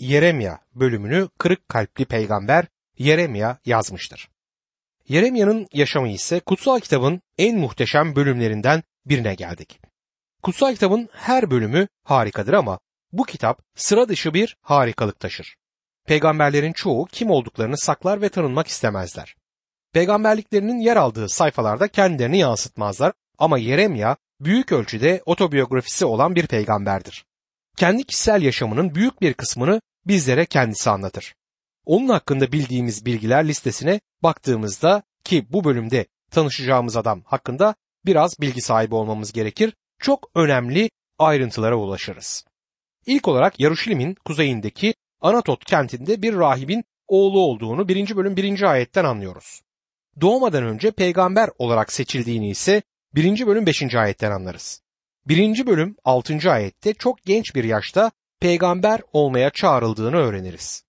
Yeremya 0.00 0.60
bölümünü 0.74 1.28
kırık 1.38 1.68
kalpli 1.68 2.04
peygamber 2.04 2.66
Yeremya 2.98 3.58
yazmıştır. 3.64 4.28
Yeremya'nın 5.08 5.66
yaşamı 5.72 6.08
ise 6.08 6.40
kutsal 6.40 6.80
kitabın 6.80 7.22
en 7.38 7.58
muhteşem 7.58 8.16
bölümlerinden 8.16 8.82
birine 9.06 9.34
geldik. 9.34 9.80
Kutsal 10.42 10.72
kitabın 10.72 11.08
her 11.12 11.50
bölümü 11.50 11.88
harikadır 12.04 12.52
ama 12.52 12.78
bu 13.12 13.24
kitap 13.24 13.62
sıra 13.74 14.08
dışı 14.08 14.34
bir 14.34 14.56
harikalık 14.60 15.20
taşır. 15.20 15.56
Peygamberlerin 16.06 16.72
çoğu 16.72 17.06
kim 17.06 17.30
olduklarını 17.30 17.78
saklar 17.78 18.22
ve 18.22 18.28
tanınmak 18.28 18.66
istemezler. 18.66 19.36
Peygamberliklerinin 19.92 20.78
yer 20.78 20.96
aldığı 20.96 21.28
sayfalarda 21.28 21.88
kendilerini 21.88 22.38
yansıtmazlar 22.38 23.12
ama 23.38 23.58
Yeremya 23.58 24.16
büyük 24.40 24.72
ölçüde 24.72 25.22
otobiyografisi 25.26 26.04
olan 26.04 26.34
bir 26.34 26.46
peygamberdir. 26.46 27.24
Kendi 27.76 28.04
kişisel 28.04 28.42
yaşamının 28.42 28.94
büyük 28.94 29.22
bir 29.22 29.34
kısmını 29.34 29.80
bizlere 30.06 30.46
kendisi 30.46 30.90
anlatır. 30.90 31.34
Onun 31.84 32.08
hakkında 32.08 32.52
bildiğimiz 32.52 33.06
bilgiler 33.06 33.48
listesine 33.48 34.00
baktığımızda 34.22 35.02
ki 35.24 35.46
bu 35.50 35.64
bölümde 35.64 36.06
tanışacağımız 36.30 36.96
adam 36.96 37.22
hakkında 37.24 37.74
biraz 38.06 38.40
bilgi 38.40 38.62
sahibi 38.62 38.94
olmamız 38.94 39.32
gerekir. 39.32 39.74
Çok 39.98 40.30
önemli 40.34 40.90
ayrıntılara 41.18 41.76
ulaşırız. 41.76 42.44
İlk 43.06 43.28
olarak 43.28 43.60
Yaruşilim'in 43.60 44.14
kuzeyindeki 44.14 44.94
Anatot 45.20 45.64
kentinde 45.64 46.22
bir 46.22 46.34
rahibin 46.34 46.84
oğlu 47.08 47.40
olduğunu 47.40 47.88
1. 47.88 48.16
bölüm 48.16 48.36
1. 48.36 48.62
ayetten 48.62 49.04
anlıyoruz. 49.04 49.62
Doğmadan 50.20 50.64
önce 50.64 50.90
peygamber 50.90 51.50
olarak 51.58 51.92
seçildiğini 51.92 52.50
ise 52.50 52.82
1. 53.14 53.46
bölüm 53.46 53.66
5. 53.66 53.94
ayetten 53.94 54.30
anlarız. 54.30 54.82
1. 55.26 55.66
bölüm 55.66 55.96
6. 56.04 56.50
ayette 56.50 56.94
çok 56.94 57.24
genç 57.24 57.54
bir 57.54 57.64
yaşta 57.64 58.10
peygamber 58.40 59.00
olmaya 59.12 59.50
çağrıldığını 59.50 60.16
öğreniriz. 60.16 60.84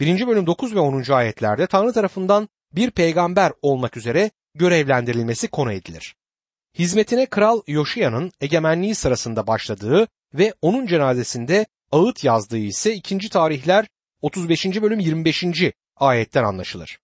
1. 0.00 0.26
bölüm 0.26 0.46
9 0.46 0.74
ve 0.74 0.80
10. 0.80 1.12
ayetlerde 1.12 1.66
Tanrı 1.66 1.92
tarafından 1.92 2.48
bir 2.72 2.90
peygamber 2.90 3.52
olmak 3.62 3.96
üzere 3.96 4.30
görevlendirilmesi 4.54 5.48
konu 5.48 5.72
edilir. 5.72 6.16
Hizmetine 6.78 7.26
Kral 7.26 7.60
Yoşiya'nın 7.66 8.32
egemenliği 8.40 8.94
sırasında 8.94 9.46
başladığı 9.46 10.08
ve 10.34 10.54
onun 10.62 10.86
cenazesinde 10.86 11.66
ağıt 11.92 12.24
yazdığı 12.24 12.58
ise 12.58 12.94
2. 12.94 13.28
tarihler 13.28 13.86
35. 14.22 14.66
bölüm 14.66 15.00
25. 15.00 15.44
ayetten 15.96 16.44
anlaşılır. 16.44 16.98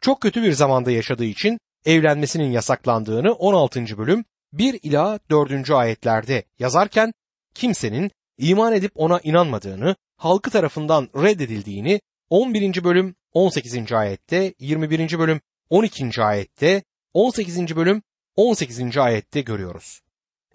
Çok 0.00 0.20
kötü 0.20 0.42
bir 0.42 0.52
zamanda 0.52 0.90
yaşadığı 0.90 1.24
için 1.24 1.58
evlenmesinin 1.84 2.50
yasaklandığını 2.50 3.32
16. 3.32 3.98
bölüm 3.98 4.24
1 4.52 4.80
ila 4.82 5.18
4. 5.30 5.70
ayetlerde 5.70 6.44
yazarken 6.58 7.12
kimsenin 7.54 8.10
iman 8.38 8.72
edip 8.72 8.92
ona 8.94 9.20
inanmadığını, 9.22 9.96
halkı 10.16 10.50
tarafından 10.50 11.08
reddedildiğini 11.16 12.00
11. 12.30 12.84
bölüm 12.84 13.14
18. 13.32 13.92
ayette, 13.92 14.54
21. 14.58 15.18
bölüm 15.18 15.40
12. 15.70 16.22
ayette, 16.22 16.82
18. 17.12 17.76
bölüm 17.76 18.02
18. 18.36 18.96
ayette 18.98 19.40
görüyoruz. 19.40 20.00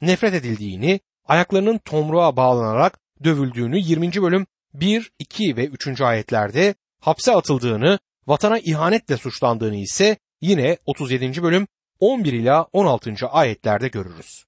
Nefret 0.01 0.33
edildiğini, 0.33 0.99
ayaklarının 1.25 1.77
tomruğa 1.77 2.35
bağlanarak 2.35 2.99
dövüldüğünü 3.23 3.79
20. 3.79 4.13
bölüm 4.21 4.47
1, 4.73 5.11
2 5.19 5.57
ve 5.57 5.65
3. 5.65 6.01
ayetlerde, 6.01 6.75
hapse 6.99 7.31
atıldığını, 7.31 7.99
vatana 8.27 8.59
ihanetle 8.59 9.17
suçlandığını 9.17 9.75
ise 9.75 10.17
yine 10.41 10.77
37. 10.85 11.43
bölüm 11.43 11.67
11 11.99 12.33
ila 12.33 12.67
16. 12.73 13.27
ayetlerde 13.27 13.87
görürüz. 13.87 14.45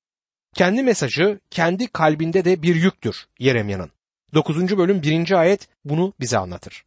Kendi 0.53 0.83
mesajı 0.83 1.39
kendi 1.49 1.87
kalbinde 1.87 2.45
de 2.45 2.61
bir 2.61 2.75
yüktür 2.75 3.25
Yeremya'nın. 3.39 3.91
9. 4.33 4.77
bölüm 4.77 5.01
1. 5.03 5.31
ayet 5.31 5.67
bunu 5.85 6.13
bize 6.19 6.37
anlatır. 6.37 6.83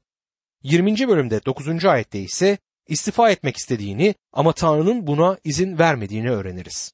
20. 0.62 1.08
bölümde 1.08 1.44
9. 1.46 1.84
ayette 1.84 2.20
ise 2.20 2.58
istifa 2.88 3.30
etmek 3.30 3.56
istediğini 3.56 4.14
ama 4.32 4.52
Tanrı'nın 4.52 5.06
buna 5.06 5.38
izin 5.44 5.78
vermediğini 5.78 6.30
öğreniriz. 6.30 6.92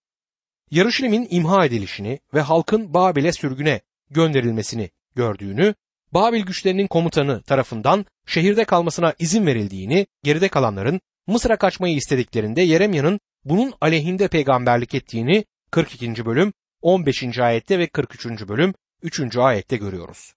Yarışilim'in 0.71 1.29
imha 1.31 1.67
edilişini 1.67 2.21
ve 2.35 2.41
halkın 2.41 2.95
Babil'e 2.95 3.33
sürgüne 3.33 3.81
gönderilmesini 4.11 4.91
gördüğünü, 5.15 5.75
Babil 6.13 6.43
güçlerinin 6.43 6.87
komutanı 6.87 7.43
tarafından 7.43 8.07
şehirde 8.27 8.65
kalmasına 8.65 9.15
izin 9.19 9.47
verildiğini, 9.47 10.07
geride 10.23 10.49
kalanların 10.49 11.01
Mısır'a 11.27 11.57
kaçmayı 11.57 11.97
istediklerinde 11.97 12.63
Yeremya'nın 12.63 13.21
bunun 13.45 13.75
aleyhinde 13.81 14.29
peygamberlik 14.29 14.95
ettiğini 14.95 15.45
42. 15.71 16.27
bölüm 16.27 16.53
15. 16.83 17.39
ayette 17.39 17.79
ve 17.79 17.87
43. 17.87 18.27
bölüm 18.49 18.75
3. 19.03 19.37
ayette 19.37 19.77
görüyoruz. 19.77 20.35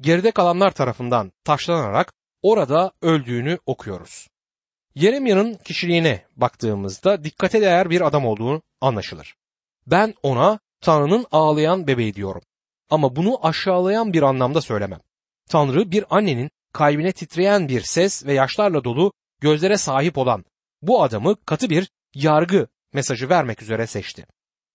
Geride 0.00 0.30
kalanlar 0.30 0.70
tarafından 0.70 1.32
taşlanarak 1.44 2.12
orada 2.42 2.92
öldüğünü 3.02 3.58
okuyoruz. 3.66 4.28
Yeremya'nın 4.94 5.54
kişiliğine 5.54 6.24
baktığımızda 6.36 7.24
dikkate 7.24 7.60
değer 7.60 7.90
bir 7.90 8.00
adam 8.00 8.26
olduğu 8.26 8.62
anlaşılır. 8.80 9.34
Ben 9.86 10.14
ona 10.22 10.58
Tanrı'nın 10.80 11.26
ağlayan 11.32 11.86
bebeği 11.86 12.14
diyorum. 12.14 12.42
Ama 12.90 13.16
bunu 13.16 13.46
aşağılayan 13.46 14.12
bir 14.12 14.22
anlamda 14.22 14.60
söylemem. 14.60 15.00
Tanrı 15.48 15.90
bir 15.90 16.04
annenin 16.10 16.50
kalbine 16.72 17.12
titreyen 17.12 17.68
bir 17.68 17.80
ses 17.80 18.26
ve 18.26 18.34
yaşlarla 18.34 18.84
dolu 18.84 19.12
gözlere 19.40 19.76
sahip 19.76 20.18
olan 20.18 20.44
bu 20.82 21.02
adamı 21.02 21.36
katı 21.46 21.70
bir 21.70 21.90
yargı 22.14 22.66
mesajı 22.92 23.28
vermek 23.28 23.62
üzere 23.62 23.86
seçti. 23.86 24.26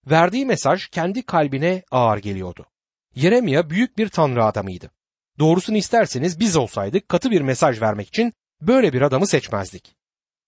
Verdiği 0.10 0.46
mesaj 0.46 0.88
kendi 0.88 1.22
kalbine 1.22 1.84
ağır 1.92 2.18
geliyordu. 2.18 2.66
Yeremia 3.16 3.70
büyük 3.70 3.98
bir 3.98 4.10
tanrı 4.10 4.46
adamıydı. 4.46 4.92
Doğrusunu 5.40 5.78
isterseniz 5.78 6.40
biz 6.40 6.56
olsaydık 6.56 7.10
katı 7.10 7.32
bir 7.32 7.42
mesaj 7.42 7.82
vermek 7.82 8.08
için 8.08 8.34
böyle 8.62 8.94
bir 8.94 9.02
adamı 9.02 9.28
seçmezdik. 9.28 9.96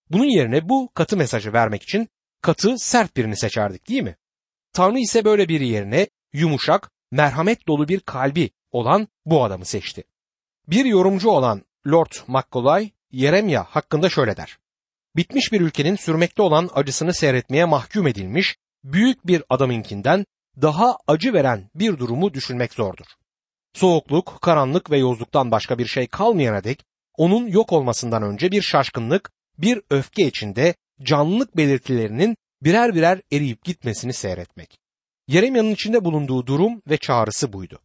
Bunun 0.09 0.25
yerine 0.25 0.69
bu 0.69 0.89
katı 0.93 1.17
mesajı 1.17 1.53
vermek 1.53 1.83
için 1.83 2.07
katı 2.41 2.77
sert 2.77 3.17
birini 3.17 3.37
seçerdik 3.37 3.89
değil 3.89 4.03
mi? 4.03 4.15
Tanrı 4.73 4.99
ise 4.99 5.25
böyle 5.25 5.49
bir 5.49 5.61
yerine 5.61 6.07
yumuşak, 6.33 6.91
merhamet 7.11 7.67
dolu 7.67 7.87
bir 7.87 7.99
kalbi 7.99 8.51
olan 8.71 9.07
bu 9.25 9.43
adamı 9.43 9.65
seçti. 9.65 10.03
Bir 10.67 10.85
yorumcu 10.85 11.29
olan 11.29 11.61
Lord 11.87 12.11
Macaulay 12.27 12.91
Yeremya 13.11 13.63
hakkında 13.63 14.09
şöyle 14.09 14.37
der. 14.37 14.57
Bitmiş 15.15 15.51
bir 15.51 15.61
ülkenin 15.61 15.95
sürmekte 15.95 16.41
olan 16.41 16.69
acısını 16.73 17.13
seyretmeye 17.13 17.65
mahkum 17.65 18.07
edilmiş 18.07 18.57
büyük 18.83 19.27
bir 19.27 19.43
adamınkinden 19.49 20.25
daha 20.61 20.97
acı 21.07 21.33
veren 21.33 21.69
bir 21.75 21.97
durumu 21.97 22.33
düşünmek 22.33 22.73
zordur. 22.73 23.05
Soğukluk, 23.73 24.37
karanlık 24.41 24.91
ve 24.91 24.97
yozluktan 24.97 25.51
başka 25.51 25.77
bir 25.77 25.85
şey 25.85 26.07
kalmayana 26.07 26.63
dek 26.63 26.85
onun 27.17 27.47
yok 27.47 27.73
olmasından 27.73 28.23
önce 28.23 28.51
bir 28.51 28.61
şaşkınlık, 28.61 29.31
bir 29.57 29.81
öfke 29.89 30.27
içinde 30.27 30.75
canlılık 31.03 31.57
belirtilerinin 31.57 32.37
birer 32.61 32.95
birer 32.95 33.21
eriyip 33.31 33.63
gitmesini 33.63 34.13
seyretmek. 34.13 34.79
Yeremya'nın 35.27 35.71
içinde 35.71 36.05
bulunduğu 36.05 36.47
durum 36.47 36.81
ve 36.89 36.97
çağrısı 36.97 37.53
buydu. 37.53 37.79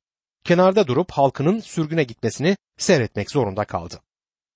Kenarda 0.44 0.86
durup 0.86 1.10
halkının 1.10 1.60
sürgüne 1.60 2.04
gitmesini 2.04 2.56
seyretmek 2.78 3.30
zorunda 3.30 3.64
kaldı. 3.64 4.00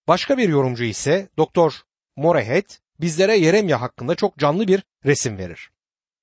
Başka 0.09 0.39
bir 0.39 0.49
yorumcu 0.49 0.85
ise 0.85 1.29
Doktor 1.39 1.73
Morehead 2.17 2.71
bizlere 3.01 3.37
Yeremya 3.37 3.81
hakkında 3.81 4.15
çok 4.15 4.39
canlı 4.39 4.69
bir 4.69 4.83
resim 5.05 5.39
verir. 5.39 5.71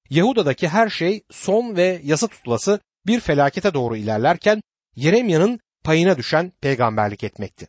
Yahuda'daki 0.09 0.67
her 0.67 0.89
şey 0.89 1.23
son 1.31 1.75
ve 1.75 2.01
yasa 2.03 2.27
tutulası 2.27 2.79
bir 3.07 3.19
felakete 3.19 3.73
doğru 3.73 3.97
ilerlerken 3.97 4.61
Yeremya'nın 4.95 5.59
payına 5.83 6.17
düşen 6.17 6.51
peygamberlik 6.61 7.23
etmekti. 7.23 7.67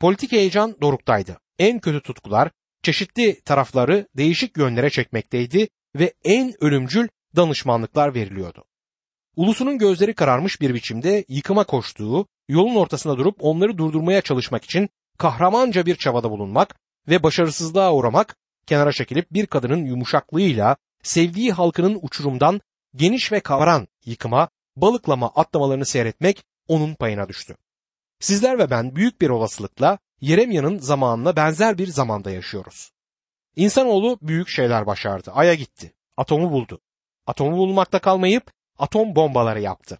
Politik 0.00 0.32
heyecan 0.32 0.76
doruktaydı. 0.80 1.38
En 1.58 1.78
kötü 1.78 2.00
tutkular 2.00 2.50
çeşitli 2.82 3.40
tarafları 3.40 4.08
değişik 4.16 4.56
yönlere 4.56 4.90
çekmekteydi 4.90 5.68
ve 5.96 6.14
en 6.24 6.64
ölümcül 6.64 7.08
danışmanlıklar 7.36 8.14
veriliyordu. 8.14 8.64
Ulusunun 9.36 9.78
gözleri 9.78 10.14
kararmış 10.14 10.60
bir 10.60 10.74
biçimde 10.74 11.24
yıkıma 11.28 11.64
koştuğu, 11.64 12.26
yolun 12.48 12.74
ortasında 12.74 13.18
durup 13.18 13.36
onları 13.38 13.78
durdurmaya 13.78 14.20
çalışmak 14.20 14.64
için 14.64 14.88
kahramanca 15.18 15.86
bir 15.86 15.96
çabada 15.96 16.30
bulunmak 16.30 16.76
ve 17.08 17.22
başarısızlığa 17.22 17.94
uğramak, 17.94 18.36
kenara 18.66 18.92
çekilip 18.92 19.30
bir 19.30 19.46
kadının 19.46 19.84
yumuşaklığıyla 19.84 20.76
sevdiği 21.02 21.52
halkının 21.52 21.98
uçurumdan 22.02 22.60
geniş 22.94 23.32
ve 23.32 23.40
kavran 23.40 23.88
yıkıma, 24.04 24.48
balıklama 24.76 25.28
atlamalarını 25.28 25.86
seyretmek 25.86 26.44
onun 26.68 26.94
payına 26.94 27.28
düştü. 27.28 27.56
Sizler 28.20 28.58
ve 28.58 28.70
ben 28.70 28.96
büyük 28.96 29.20
bir 29.20 29.28
olasılıkla 29.28 29.98
Yeremya'nın 30.20 30.78
zamanına 30.78 31.36
benzer 31.36 31.78
bir 31.78 31.86
zamanda 31.86 32.30
yaşıyoruz. 32.30 32.92
İnsanoğlu 33.56 34.18
büyük 34.22 34.48
şeyler 34.48 34.86
başardı. 34.86 35.30
Ay'a 35.34 35.54
gitti. 35.54 35.92
Atomu 36.16 36.50
buldu. 36.52 36.80
Atomu 37.26 37.56
bulmakta 37.56 37.98
kalmayıp 37.98 38.52
atom 38.78 39.16
bombaları 39.16 39.60
yaptı. 39.60 39.98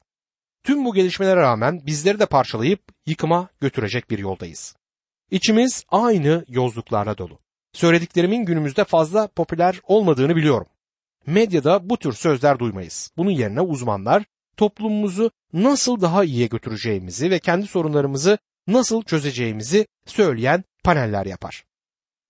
Tüm 0.63 0.85
bu 0.85 0.95
gelişmelere 0.95 1.41
rağmen 1.41 1.87
bizleri 1.87 2.19
de 2.19 2.27
parçalayıp 2.27 2.83
yıkıma 3.07 3.49
götürecek 3.61 4.11
bir 4.11 4.19
yoldayız. 4.19 4.77
İçimiz 5.31 5.85
aynı 5.89 6.45
yozluklarla 6.49 7.19
dolu. 7.19 7.39
Söylediklerimin 7.73 8.45
günümüzde 8.45 8.85
fazla 8.85 9.29
popüler 9.29 9.81
olmadığını 9.85 10.37
biliyorum. 10.37 10.67
Medyada 11.31 11.91
bu 11.91 11.97
tür 11.97 12.13
sözler 12.13 12.59
duymayız. 12.59 13.11
Bunun 13.17 13.31
yerine 13.31 13.61
uzmanlar 13.61 14.25
toplumumuzu 14.57 15.31
nasıl 15.53 16.01
daha 16.01 16.25
iyiye 16.25 16.47
götüreceğimizi 16.47 17.31
ve 17.31 17.39
kendi 17.39 17.67
sorunlarımızı 17.67 18.39
nasıl 18.67 19.03
çözeceğimizi 19.03 19.87
söyleyen 20.07 20.65
paneller 20.85 21.27
yapar. 21.27 21.65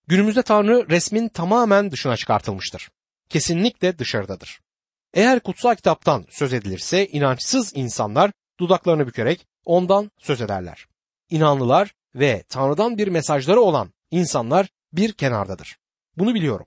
Günümüzde 0.08 0.42
Tanrı 0.42 0.88
resmin 0.88 1.28
tamamen 1.28 1.90
dışına 1.90 2.16
çıkartılmıştır. 2.16 2.90
Kesinlikle 3.28 3.98
dışarıdadır. 3.98 4.60
Eğer 5.14 5.40
kutsal 5.40 5.74
kitaptan 5.74 6.26
söz 6.30 6.52
edilirse 6.52 7.06
inançsız 7.06 7.72
insanlar 7.74 8.32
dudaklarını 8.60 9.06
bükerek 9.06 9.46
ondan 9.64 10.10
söz 10.18 10.40
ederler. 10.40 10.86
İnanlılar 11.30 11.94
ve 12.14 12.44
Tanrı'dan 12.48 12.98
bir 12.98 13.08
mesajları 13.08 13.60
olan 13.60 13.92
insanlar 14.10 14.68
bir 14.92 15.12
kenardadır. 15.12 15.76
Bunu 16.16 16.34
biliyorum. 16.34 16.66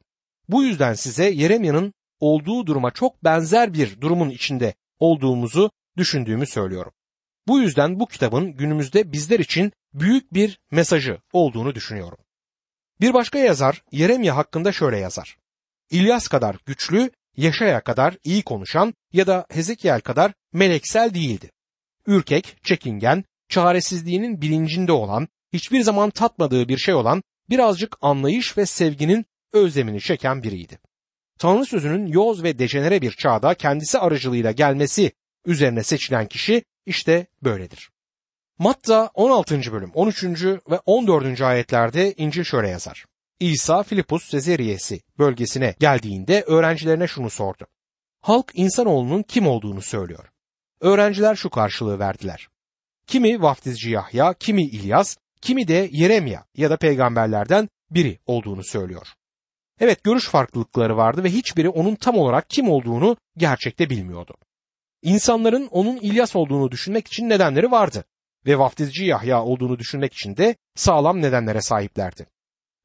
Bu 0.49 0.63
yüzden 0.63 0.93
size 0.93 1.29
Yeremya'nın 1.29 1.93
olduğu 2.23 2.67
duruma 2.67 2.91
çok 2.91 3.23
benzer 3.23 3.73
bir 3.73 4.01
durumun 4.01 4.29
içinde 4.29 4.73
olduğumuzu 4.99 5.71
düşündüğümü 5.97 6.47
söylüyorum. 6.47 6.93
Bu 7.47 7.59
yüzden 7.59 7.99
bu 7.99 8.07
kitabın 8.07 8.51
günümüzde 8.51 9.11
bizler 9.11 9.39
için 9.39 9.71
büyük 9.93 10.33
bir 10.33 10.59
mesajı 10.71 11.17
olduğunu 11.33 11.75
düşünüyorum. 11.75 12.17
Bir 13.01 13.13
başka 13.13 13.39
yazar 13.39 13.83
Yeremya 13.91 14.35
hakkında 14.35 14.71
şöyle 14.71 14.97
yazar. 14.97 15.37
İlyas 15.89 16.27
kadar 16.27 16.55
güçlü, 16.65 17.11
Yaşaya 17.37 17.81
kadar 17.81 18.17
iyi 18.23 18.43
konuşan 18.43 18.93
ya 19.13 19.27
da 19.27 19.45
Hezekiel 19.49 20.01
kadar 20.01 20.33
meleksel 20.53 21.13
değildi. 21.13 21.51
Ürkek, 22.07 22.57
çekingen, 22.63 23.23
çaresizliğinin 23.49 24.41
bilincinde 24.41 24.91
olan, 24.91 25.27
hiçbir 25.53 25.81
zaman 25.81 26.09
tatmadığı 26.09 26.67
bir 26.67 26.77
şey 26.77 26.93
olan, 26.93 27.23
birazcık 27.49 27.97
anlayış 28.01 28.57
ve 28.57 28.65
sevginin 28.65 29.25
özlemini 29.53 30.01
çeken 30.01 30.43
biriydi. 30.43 30.79
Tanrı 31.43 31.65
sözünün 31.65 32.07
yoz 32.07 32.43
ve 32.43 32.59
dejenere 32.59 33.01
bir 33.01 33.11
çağda 33.11 33.53
kendisi 33.53 33.99
aracılığıyla 33.99 34.51
gelmesi 34.51 35.11
üzerine 35.45 35.83
seçilen 35.83 36.27
kişi 36.27 36.63
işte 36.85 37.27
böyledir. 37.43 37.89
Matta 38.59 39.09
16. 39.13 39.61
bölüm 39.71 39.91
13. 39.93 40.23
ve 40.43 40.79
14. 40.85 41.41
ayetlerde 41.41 42.13
İncil 42.13 42.43
şöyle 42.43 42.69
yazar. 42.69 43.05
İsa 43.39 43.83
Filipus 43.83 44.29
Sezeriyesi 44.29 45.01
bölgesine 45.19 45.75
geldiğinde 45.79 46.41
öğrencilerine 46.41 47.07
şunu 47.07 47.29
sordu. 47.29 47.67
Halk 48.21 48.51
insanoğlunun 48.53 49.23
kim 49.23 49.47
olduğunu 49.47 49.81
söylüyor. 49.81 50.29
Öğrenciler 50.81 51.35
şu 51.35 51.49
karşılığı 51.49 51.99
verdiler. 51.99 52.47
Kimi 53.07 53.41
vaftizci 53.41 53.89
Yahya, 53.89 54.33
kimi 54.33 54.63
İlyas, 54.63 55.17
kimi 55.41 55.67
de 55.67 55.89
Yeremya 55.91 56.45
ya 56.55 56.69
da 56.69 56.77
peygamberlerden 56.77 57.69
biri 57.91 58.19
olduğunu 58.25 58.63
söylüyor. 58.63 59.07
Evet 59.79 60.03
görüş 60.03 60.27
farklılıkları 60.27 60.97
vardı 60.97 61.23
ve 61.23 61.29
hiçbiri 61.29 61.69
onun 61.69 61.95
tam 61.95 62.17
olarak 62.17 62.49
kim 62.49 62.69
olduğunu 62.69 63.17
gerçekte 63.37 63.89
bilmiyordu. 63.89 64.35
İnsanların 65.01 65.67
onun 65.71 65.97
İlyas 65.97 66.35
olduğunu 66.35 66.71
düşünmek 66.71 67.07
için 67.07 67.29
nedenleri 67.29 67.71
vardı 67.71 68.05
ve 68.45 68.59
vaftizci 68.59 69.05
Yahya 69.05 69.43
olduğunu 69.43 69.79
düşünmek 69.79 70.13
için 70.13 70.37
de 70.37 70.55
sağlam 70.75 71.21
nedenlere 71.21 71.61
sahiplerdi. 71.61 72.25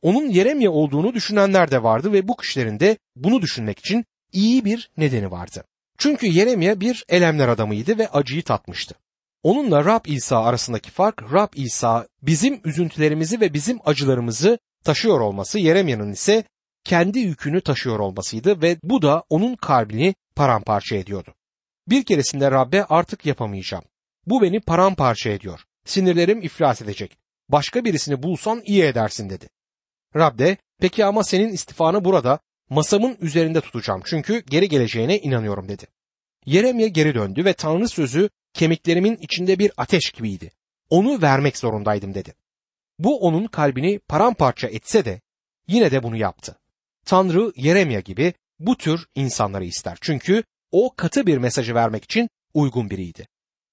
Onun 0.03 0.29
Yeremye 0.29 0.69
olduğunu 0.69 1.15
düşünenler 1.15 1.71
de 1.71 1.83
vardı 1.83 2.13
ve 2.13 2.29
bu 2.29 2.37
kişilerin 2.37 2.81
de 2.81 2.99
bunu 3.17 3.43
düşünmek 3.43 3.79
için 3.79 4.05
iyi 4.33 4.65
bir 4.65 4.91
nedeni 4.97 5.31
vardı. 5.31 5.65
Çünkü 5.99 6.27
Yeremye 6.27 6.81
bir 6.81 7.05
elemler 7.09 7.49
adamıydı 7.49 7.99
ve 7.99 8.09
acıyı 8.09 8.43
tatmıştı. 8.43 8.95
Onunla 9.43 9.85
Rab 9.85 10.05
İsa 10.07 10.45
arasındaki 10.45 10.91
fark 10.91 11.23
Rab 11.33 11.49
İsa 11.55 12.07
bizim 12.23 12.61
üzüntülerimizi 12.65 13.41
ve 13.41 13.55
bizim 13.55 13.79
acılarımızı 13.85 14.59
taşıyor 14.85 15.21
olması, 15.21 15.59
Yeremya'nın 15.59 16.13
ise 16.13 16.45
kendi 16.89 17.19
yükünü 17.19 17.61
taşıyor 17.61 17.99
olmasıydı 17.99 18.63
ve 18.63 18.77
bu 18.83 19.03
da 19.03 19.25
onun 19.31 19.57
kalbini 19.57 20.15
paramparça 20.37 20.97
ediyordu. 20.97 21.35
Bir 21.89 22.05
keresinde 22.05 22.51
Rabbe 22.51 22.85
artık 22.85 23.27
yapamayacağım. 23.27 23.85
Bu 24.27 24.43
beni 24.43 24.61
paramparça 24.61 25.31
ediyor. 25.31 25.65
Sinirlerim 25.85 26.43
iflas 26.43 26.83
edecek. 26.83 27.19
Başka 27.49 27.85
birisini 27.85 28.23
bulsan 28.23 28.63
iyi 28.65 28.83
edersin 28.83 29.31
dedi. 29.31 29.49
Rab 30.17 30.39
de 30.39 30.57
peki 30.81 31.05
ama 31.05 31.25
senin 31.25 31.53
istifanı 31.53 32.05
burada 32.05 32.39
masamın 32.71 33.17
üzerinde 33.21 33.61
tutacağım 33.61 34.03
çünkü 34.05 34.39
geri 34.39 34.69
geleceğine 34.69 35.19
inanıyorum 35.19 35.69
dedi. 35.69 35.87
Yeremye 36.47 36.89
geri 36.89 37.15
döndü 37.15 37.45
ve 37.45 37.53
Tanrı 37.53 37.89
sözü 37.89 38.31
kemiklerimin 38.55 39.17
içinde 39.17 39.59
bir 39.59 39.73
ateş 39.77 40.11
gibiydi. 40.11 40.51
Onu 40.91 41.23
vermek 41.23 41.59
zorundaydım 41.59 42.15
dedi. 42.15 42.35
Bu 42.99 43.21
onun 43.21 43.47
kalbini 43.47 43.99
paramparça 43.99 44.69
etse 44.69 45.05
de 45.05 45.21
yine 45.67 45.91
de 45.91 46.03
bunu 46.03 46.17
yaptı. 46.17 46.59
Tanrı 47.09 47.53
Yeremya 47.57 48.01
gibi 48.01 48.35
bu 48.59 48.77
tür 48.77 49.07
insanları 49.15 49.65
ister. 49.65 49.99
Çünkü 50.01 50.45
o 50.71 50.95
katı 50.97 51.27
bir 51.27 51.39
mesajı 51.39 51.75
vermek 51.75 52.05
için 52.05 52.29
uygun 52.55 52.91
biriydi. 52.91 53.29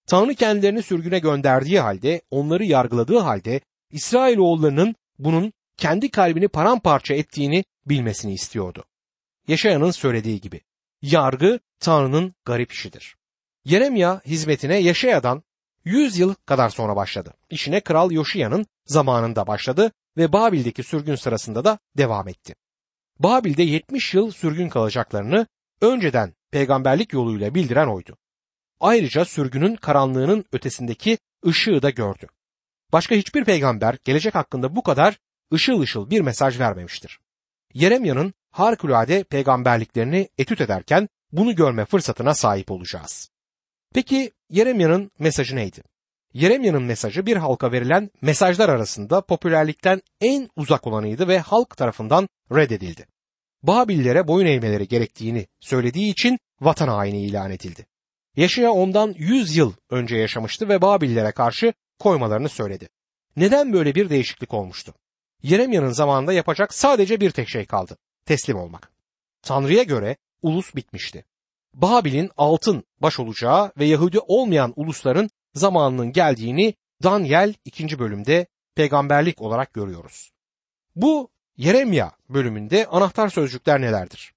Tanrı 0.07 0.35
kendilerini 0.35 0.83
sürgüne 0.83 1.19
gönderdiği 1.19 1.79
halde, 1.79 2.21
onları 2.31 2.65
yargıladığı 2.65 3.17
halde 3.19 3.61
İsrailoğullarının 3.91 4.95
bunun 5.19 5.53
kendi 5.77 6.11
kalbini 6.11 6.47
paramparça 6.47 7.13
ettiğini 7.13 7.63
bilmesini 7.85 8.33
istiyordu. 8.33 8.83
Yaşayanın 9.47 9.91
söylediği 9.91 10.41
gibi 10.41 10.61
yargı 11.01 11.59
Tanrı'nın 11.79 12.35
garip 12.45 12.71
işidir. 12.71 13.15
Yeremya 13.65 14.21
hizmetine 14.25 14.77
Yaşaya'dan 14.77 15.43
100 15.85 16.19
yıl 16.19 16.33
kadar 16.33 16.69
sonra 16.69 16.95
başladı. 16.95 17.33
İşine 17.49 17.79
Kral 17.79 18.11
Yoşiya'nın 18.11 18.65
zamanında 18.85 19.47
başladı 19.47 19.91
ve 20.17 20.33
Babil'deki 20.33 20.83
sürgün 20.83 21.15
sırasında 21.15 21.65
da 21.65 21.79
devam 21.97 22.27
etti. 22.27 22.55
Babil'de 23.19 23.63
70 23.63 24.13
yıl 24.13 24.31
sürgün 24.31 24.69
kalacaklarını 24.69 25.47
önceden 25.81 26.33
peygamberlik 26.51 27.13
yoluyla 27.13 27.55
bildiren 27.55 27.87
oydu. 27.87 28.17
Ayrıca 28.79 29.25
sürgünün 29.25 29.75
karanlığının 29.75 30.45
ötesindeki 30.51 31.17
ışığı 31.45 31.81
da 31.81 31.89
gördü. 31.89 32.27
Başka 32.93 33.15
hiçbir 33.15 33.45
peygamber 33.45 33.97
gelecek 34.03 34.35
hakkında 34.35 34.75
bu 34.75 34.83
kadar 34.83 35.19
ışıl 35.53 35.81
ışıl 35.81 36.09
bir 36.09 36.21
mesaj 36.21 36.59
vermemiştir. 36.59 37.19
Yeremya'nın 37.73 38.33
harikulade 38.51 39.23
peygamberliklerini 39.23 40.29
etüt 40.37 40.61
ederken 40.61 41.09
bunu 41.31 41.55
görme 41.55 41.85
fırsatına 41.85 42.33
sahip 42.33 42.71
olacağız. 42.71 43.29
Peki 43.93 44.31
Yeremya'nın 44.49 45.11
mesajı 45.19 45.55
neydi? 45.55 45.83
Yeremya'nın 46.35 46.83
mesajı 46.83 47.25
bir 47.25 47.37
halka 47.37 47.71
verilen 47.71 48.09
mesajlar 48.21 48.69
arasında 48.69 49.21
popülerlikten 49.21 50.01
en 50.21 50.49
uzak 50.55 50.87
olanıydı 50.87 51.27
ve 51.27 51.39
halk 51.39 51.77
tarafından 51.77 52.29
reddedildi. 52.51 53.05
Babillere 53.63 54.27
boyun 54.27 54.47
eğmeleri 54.47 54.87
gerektiğini 54.87 55.47
söylediği 55.59 56.11
için 56.11 56.39
vatan 56.61 56.87
haini 56.87 57.25
ilan 57.25 57.51
edildi. 57.51 57.85
Yaşaya 58.37 58.71
ondan 58.71 59.13
100 59.17 59.55
yıl 59.55 59.73
önce 59.89 60.15
yaşamıştı 60.15 60.69
ve 60.69 60.81
Babillere 60.81 61.31
karşı 61.31 61.73
koymalarını 61.99 62.49
söyledi. 62.49 62.89
Neden 63.35 63.73
böyle 63.73 63.95
bir 63.95 64.09
değişiklik 64.09 64.53
olmuştu? 64.53 64.93
Yeremya'nın 65.43 65.91
zamanında 65.91 66.33
yapacak 66.33 66.73
sadece 66.73 67.19
bir 67.19 67.31
tek 67.31 67.49
şey 67.49 67.65
kaldı. 67.65 67.97
Teslim 68.25 68.57
olmak. 68.57 68.91
Tanrı'ya 69.41 69.83
göre 69.83 70.17
ulus 70.41 70.75
bitmişti. 70.75 71.25
Babil'in 71.73 72.31
altın 72.37 72.83
baş 73.01 73.19
olacağı 73.19 73.71
ve 73.77 73.85
Yahudi 73.85 74.19
olmayan 74.19 74.73
ulusların 74.75 75.29
zamanının 75.55 76.11
geldiğini 76.11 76.73
Daniel 77.03 77.53
2. 77.65 77.99
bölümde 77.99 78.47
peygamberlik 78.75 79.41
olarak 79.41 79.73
görüyoruz. 79.73 80.31
Bu 80.95 81.29
Yeremya 81.57 82.11
bölümünde 82.29 82.87
anahtar 82.87 83.29
sözcükler 83.29 83.81
nelerdir? 83.81 84.33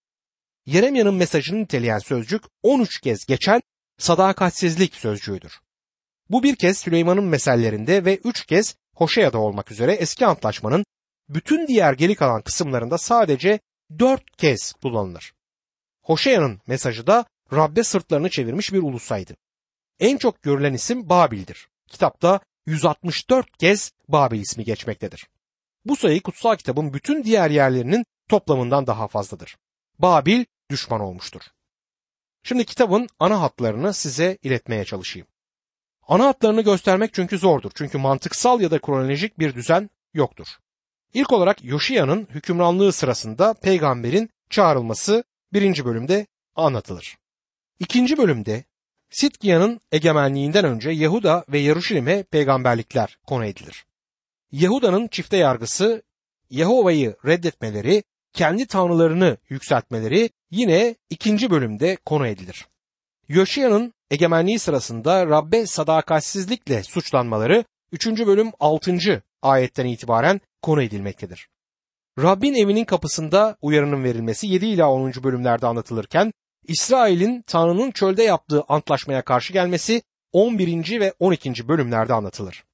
Yeremya'nın 0.67 1.15
mesajını 1.15 1.59
niteleyen 1.63 1.99
sözcük 1.99 2.43
13 2.63 3.01
kez 3.01 3.27
geçen 3.27 3.63
sadakatsizlik 3.99 4.95
sözcüğüdür. 4.95 5.61
Bu 6.31 6.43
bir 6.43 6.57
kez 6.57 6.79
Süleyman'ın 6.79 7.25
mesellerinde 7.25 8.05
ve 8.05 8.17
üç 8.17 8.47
kez 8.47 8.77
Hoşeya'da 8.95 9.39
olmak 9.39 9.73
üzere 9.73 9.93
eski 9.93 10.27
antlaşmanın 10.27 10.85
bütün 11.29 11.67
diğer 11.67 11.93
geri 11.93 12.15
kalan 12.15 12.43
kısımlarında 12.43 12.99
sadece 12.99 13.61
dört 13.99 14.37
kez 14.37 14.73
kullanılır. 14.73 15.33
Hoşeya'nın 16.03 16.61
mesajı 16.67 17.07
da 17.07 17.25
Rabbe 17.53 17.85
sırtlarını 17.85 18.31
çevirmiş 18.31 18.73
bir 18.73 18.83
ulusaydı. 18.83 19.37
En 20.01 20.17
çok 20.17 20.43
görülen 20.43 20.75
isim 20.75 21.09
Babil'dir. 21.09 21.69
Kitapta 21.87 22.41
164 22.67 23.57
kez 23.59 23.93
Babil 24.09 24.41
ismi 24.41 24.65
geçmektedir. 24.65 25.29
Bu 25.85 25.97
sayı 25.97 26.23
kutsal 26.23 26.57
kitabın 26.57 26.93
bütün 26.93 27.25
diğer 27.25 27.51
yerlerinin 27.51 28.07
toplamından 28.29 28.87
daha 28.87 29.09
fazladır. 29.09 29.57
Babil 29.99 30.45
düşman 30.71 31.01
olmuştur. 31.01 31.43
Şimdi 32.43 32.65
kitabın 32.65 33.09
ana 33.19 33.41
hatlarını 33.41 33.95
size 33.95 34.39
iletmeye 34.43 34.85
çalışayım. 34.85 35.27
Ana 36.09 36.27
hatlarını 36.27 36.63
göstermek 36.63 37.15
çünkü 37.15 37.39
zordur. 37.39 37.71
Çünkü 37.75 37.99
mantıksal 37.99 38.61
ya 38.61 38.71
da 38.71 38.79
kronolojik 38.79 39.39
bir 39.39 39.55
düzen 39.55 39.91
yoktur. 40.15 40.47
İlk 41.15 41.33
olarak 41.33 41.65
Yoşiya'nın 41.65 42.29
hükümranlığı 42.31 42.93
sırasında 42.93 43.55
peygamberin 43.55 44.31
çağrılması 44.51 45.25
birinci 45.53 45.85
bölümde 45.85 46.27
anlatılır. 46.57 47.19
İkinci 47.79 48.19
bölümde 48.19 48.65
Sitkiya'nın 49.11 49.81
egemenliğinden 49.93 50.65
önce 50.65 50.91
Yahuda 50.91 51.45
ve 51.49 51.59
Yaruşilim'e 51.59 52.23
peygamberlikler 52.23 53.19
konu 53.27 53.45
edilir. 53.45 53.85
Yahuda'nın 54.53 55.09
çifte 55.09 55.37
yargısı, 55.37 56.03
Yahova'yı 56.51 57.17
reddetmeleri, 57.27 58.03
kendi 58.33 58.67
tanrılarını 58.67 59.37
yükseltmeleri 59.49 60.31
yine 60.51 60.95
ikinci 61.11 61.51
bölümde 61.51 61.97
konu 62.05 62.27
edilir. 62.27 62.67
Yoşiya'nın 63.29 63.95
egemenliği 64.11 64.59
sırasında 64.59 65.27
Rabbe 65.27 65.67
sadakatsizlikle 65.67 66.83
suçlanmaları 66.83 67.65
3. 67.93 68.07
bölüm 68.07 68.51
6. 68.61 69.23
ayetten 69.43 69.87
itibaren 69.87 70.41
konu 70.63 70.83
edilmektedir. 70.83 71.49
Rabbin 72.19 72.55
evinin 72.55 72.85
kapısında 72.85 73.57
uyarının 73.63 74.05
verilmesi 74.05 74.47
7 74.47 74.67
ila 74.67 74.91
10. 74.91 75.13
bölümlerde 75.23 75.67
anlatılırken 75.67 76.33
İsrail'in 76.69 77.43
Tanrı'nın 77.43 77.91
çölde 77.91 78.23
yaptığı 78.23 78.65
antlaşmaya 78.69 79.23
karşı 79.23 79.53
gelmesi 79.53 80.03
11. 80.33 81.01
ve 81.01 81.15
12. 81.19 81.69
bölümlerde 81.69 82.15
anlatılır. 82.15 82.65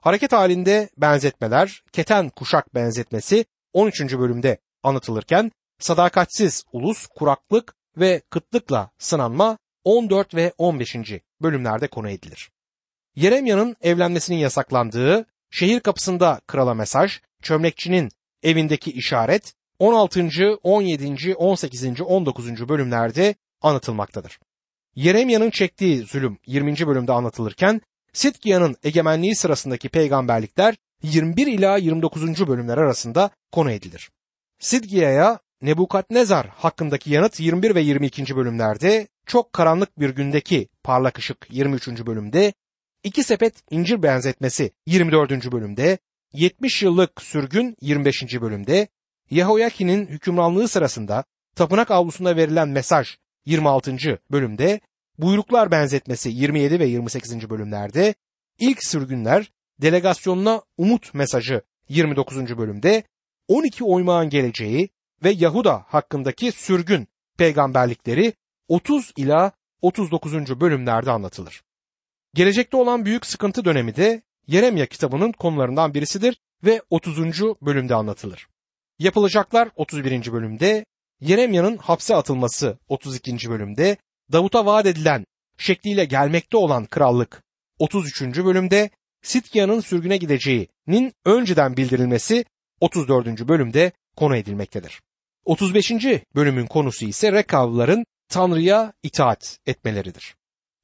Hareket 0.00 0.32
halinde 0.32 0.88
benzetmeler, 0.96 1.82
keten 1.92 2.28
kuşak 2.28 2.74
benzetmesi 2.74 3.44
13. 3.72 4.00
bölümde 4.00 4.58
anlatılırken 4.82 5.52
sadakatsiz 5.78 6.64
ulus, 6.72 7.06
kuraklık 7.06 7.74
ve 7.96 8.22
kıtlıkla 8.30 8.90
sınanma 8.98 9.58
14 9.84 10.34
ve 10.34 10.52
15. 10.58 10.96
bölümlerde 11.42 11.88
konu 11.88 12.10
edilir. 12.10 12.50
Yeremya'nın 13.16 13.76
evlenmesinin 13.80 14.38
yasaklandığı, 14.38 15.26
şehir 15.50 15.80
kapısında 15.80 16.40
krala 16.46 16.74
mesaj, 16.74 17.20
çömlekçinin 17.42 18.10
evindeki 18.42 18.92
işaret 18.92 19.54
16. 19.78 20.58
17. 20.62 21.34
18. 21.34 22.00
19. 22.00 22.68
bölümlerde 22.68 23.34
anlatılmaktadır. 23.62 24.38
Yeremya'nın 24.94 25.50
çektiği 25.50 26.02
zulüm 26.02 26.38
20. 26.46 26.86
bölümde 26.86 27.12
anlatılırken 27.12 27.80
Sitkiya'nın 28.12 28.76
egemenliği 28.84 29.36
sırasındaki 29.36 29.88
peygamberlikler 29.88 30.76
21 31.02 31.46
ila 31.46 31.76
29. 31.76 32.46
bölümler 32.46 32.78
arasında 32.78 33.30
konu 33.52 33.70
edilir. 33.70 34.10
Sidgiya'ya 34.58 35.38
Nebukadnezar 35.62 36.48
hakkındaki 36.48 37.10
yanıt 37.10 37.40
21 37.40 37.74
ve 37.74 37.80
22. 37.80 38.36
bölümlerde, 38.36 39.08
çok 39.26 39.52
karanlık 39.52 40.00
bir 40.00 40.10
gündeki 40.10 40.68
parlak 40.82 41.18
ışık 41.18 41.46
23. 41.50 41.88
bölümde, 41.88 42.52
iki 43.04 43.24
sepet 43.24 43.54
incir 43.70 44.02
benzetmesi 44.02 44.70
24. 44.86 45.52
bölümde, 45.52 45.98
70 46.32 46.82
yıllık 46.82 47.22
sürgün 47.22 47.76
25. 47.80 48.40
bölümde, 48.40 48.88
Yehoyakin'in 49.32 50.06
hükümranlığı 50.06 50.68
sırasında 50.68 51.24
tapınak 51.56 51.90
avlusunda 51.90 52.36
verilen 52.36 52.68
mesaj 52.68 53.16
26. 53.46 53.96
bölümde, 54.30 54.80
buyruklar 55.18 55.70
benzetmesi 55.70 56.30
27 56.30 56.80
ve 56.80 56.86
28. 56.86 57.50
bölümlerde, 57.50 58.14
ilk 58.58 58.84
sürgünler 58.84 59.52
delegasyonuna 59.82 60.62
umut 60.76 61.14
mesajı 61.14 61.62
29. 61.88 62.58
bölümde, 62.58 63.02
12 63.48 63.84
oymağın 63.84 64.30
geleceği 64.30 64.88
ve 65.24 65.30
Yahuda 65.30 65.84
hakkındaki 65.88 66.52
sürgün 66.52 67.08
peygamberlikleri 67.38 68.32
30 68.68 69.12
ila 69.16 69.52
39. 69.82 70.60
bölümlerde 70.60 71.10
anlatılır. 71.10 71.62
Gelecekte 72.34 72.76
olan 72.76 73.04
büyük 73.04 73.26
sıkıntı 73.26 73.64
dönemi 73.64 73.96
de 73.96 74.22
Yeremya 74.46 74.86
kitabının 74.86 75.32
konularından 75.32 75.94
birisidir 75.94 76.40
ve 76.64 76.82
30. 76.90 77.18
bölümde 77.62 77.94
anlatılır. 77.94 78.51
Yapılacaklar 78.98 79.68
31. 79.76 80.32
bölümde, 80.32 80.84
Yeremya'nın 81.20 81.76
hapse 81.76 82.14
atılması 82.14 82.78
32. 82.88 83.50
bölümde, 83.50 83.96
Davut'a 84.32 84.66
vaat 84.66 84.86
edilen 84.86 85.24
şekliyle 85.58 86.04
gelmekte 86.04 86.56
olan 86.56 86.86
krallık 86.86 87.42
33. 87.78 88.22
bölümde, 88.22 88.90
Sitkiya'nın 89.22 89.80
sürgüne 89.80 90.16
gideceğinin 90.16 91.12
önceden 91.24 91.76
bildirilmesi 91.76 92.44
34. 92.80 93.48
bölümde 93.48 93.92
konu 94.16 94.36
edilmektedir. 94.36 95.00
35. 95.44 95.92
bölümün 96.34 96.66
konusu 96.66 97.04
ise 97.04 97.32
Rekavlıların 97.32 98.04
Tanrı'ya 98.28 98.92
itaat 99.02 99.58
etmeleridir. 99.66 100.34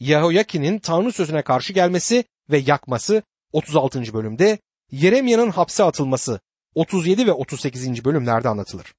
Yehoyakin'in 0.00 0.78
Tanrı 0.78 1.12
sözüne 1.12 1.42
karşı 1.42 1.72
gelmesi 1.72 2.24
ve 2.50 2.58
yakması 2.58 3.22
36. 3.52 4.12
bölümde, 4.14 4.58
Yeremya'nın 4.90 5.50
hapse 5.50 5.84
atılması 5.84 6.40
37 6.78 7.26
ve 7.26 7.32
38. 7.32 8.04
bölümlerde 8.04 8.48
anlatılır. 8.48 8.94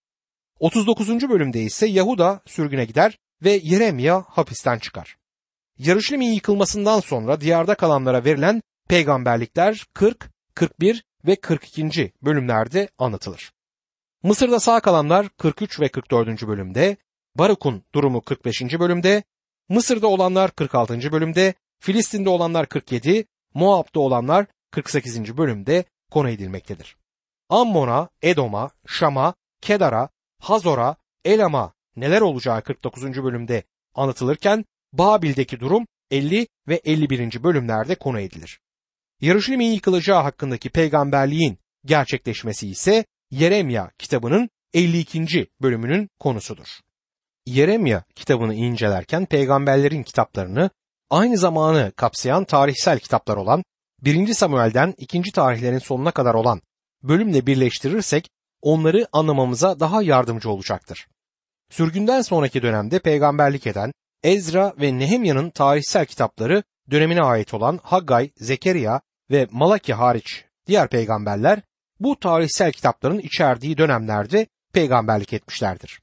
39. 0.59 1.29
bölümde 1.29 1.61
ise 1.61 1.87
Yahuda 1.87 2.41
sürgüne 2.45 2.85
gider 2.85 3.17
ve 3.43 3.59
Yeremya 3.63 4.25
hapisten 4.27 4.79
çıkar. 4.79 5.17
Yarışlim'in 5.77 6.31
yıkılmasından 6.31 6.99
sonra 6.99 7.41
diyarda 7.41 7.75
kalanlara 7.75 8.25
verilen 8.25 8.61
peygamberlikler 8.89 9.87
40, 9.93 10.29
41 10.55 11.03
ve 11.25 11.35
42. 11.35 12.13
bölümlerde 12.21 12.89
anlatılır. 12.97 13.51
Mısır'da 14.23 14.59
sağ 14.59 14.79
kalanlar 14.79 15.29
43 15.29 15.79
ve 15.79 15.89
44. 15.89 16.47
bölümde, 16.47 16.97
Baruk'un 17.35 17.83
durumu 17.93 18.21
45. 18.21 18.61
bölümde, 18.61 19.23
Mısır'da 19.69 20.07
olanlar 20.07 20.51
46. 20.51 21.11
bölümde, 21.11 21.53
Filistin'de 21.79 22.29
olanlar 22.29 22.65
47, 22.65 23.25
Moab'da 23.53 23.99
olanlar 23.99 24.45
48. 24.71 25.37
bölümde 25.37 25.83
konu 26.11 26.29
edilmektedir. 26.29 26.98
Ammon'a, 27.49 28.09
Edom'a, 28.21 28.69
Şam'a, 28.87 29.33
Kedar'a, 29.61 30.09
Hazor'a, 30.39 30.95
Elam'a 31.25 31.73
neler 31.95 32.21
olacağı 32.21 32.61
49. 32.61 33.03
bölümde 33.03 33.63
anlatılırken 33.95 34.65
Babil'deki 34.93 35.59
durum 35.59 35.87
50 36.11 36.47
ve 36.67 36.81
51. 36.85 37.43
bölümlerde 37.43 37.95
konu 37.95 38.19
edilir. 38.19 38.59
Yarışlim'in 39.21 39.71
yıkılacağı 39.71 40.21
hakkındaki 40.21 40.69
peygamberliğin 40.69 41.57
gerçekleşmesi 41.85 42.69
ise 42.69 43.05
Yeremya 43.31 43.91
kitabının 43.97 44.49
52. 44.73 45.47
bölümünün 45.61 46.09
konusudur. 46.19 46.67
Yeremya 47.45 48.03
kitabını 48.15 48.55
incelerken 48.55 49.25
peygamberlerin 49.25 50.03
kitaplarını 50.03 50.69
aynı 51.09 51.37
zamanı 51.37 51.91
kapsayan 51.95 52.43
tarihsel 52.43 52.99
kitaplar 52.99 53.37
olan 53.37 53.63
1. 54.01 54.33
Samuel'den 54.33 54.93
2. 54.97 55.21
tarihlerin 55.21 55.79
sonuna 55.79 56.11
kadar 56.11 56.33
olan 56.33 56.61
bölümle 57.03 57.45
birleştirirsek 57.45 58.29
onları 58.61 59.07
anlamamıza 59.11 59.79
daha 59.79 60.03
yardımcı 60.03 60.49
olacaktır. 60.49 61.07
Sürgünden 61.69 62.21
sonraki 62.21 62.61
dönemde 62.61 62.99
peygamberlik 62.99 63.67
eden 63.67 63.91
Ezra 64.23 64.73
ve 64.81 64.99
Nehemya'nın 64.99 65.49
tarihsel 65.49 66.05
kitapları 66.05 66.63
dönemine 66.91 67.21
ait 67.21 67.53
olan 67.53 67.79
Haggay, 67.83 68.31
Zekeriya 68.35 69.01
ve 69.31 69.47
Malaki 69.51 69.93
hariç 69.93 70.45
diğer 70.67 70.89
peygamberler 70.89 71.61
bu 71.99 72.19
tarihsel 72.19 72.71
kitapların 72.71 73.19
içerdiği 73.19 73.77
dönemlerde 73.77 74.47
peygamberlik 74.73 75.33
etmişlerdir. 75.33 76.01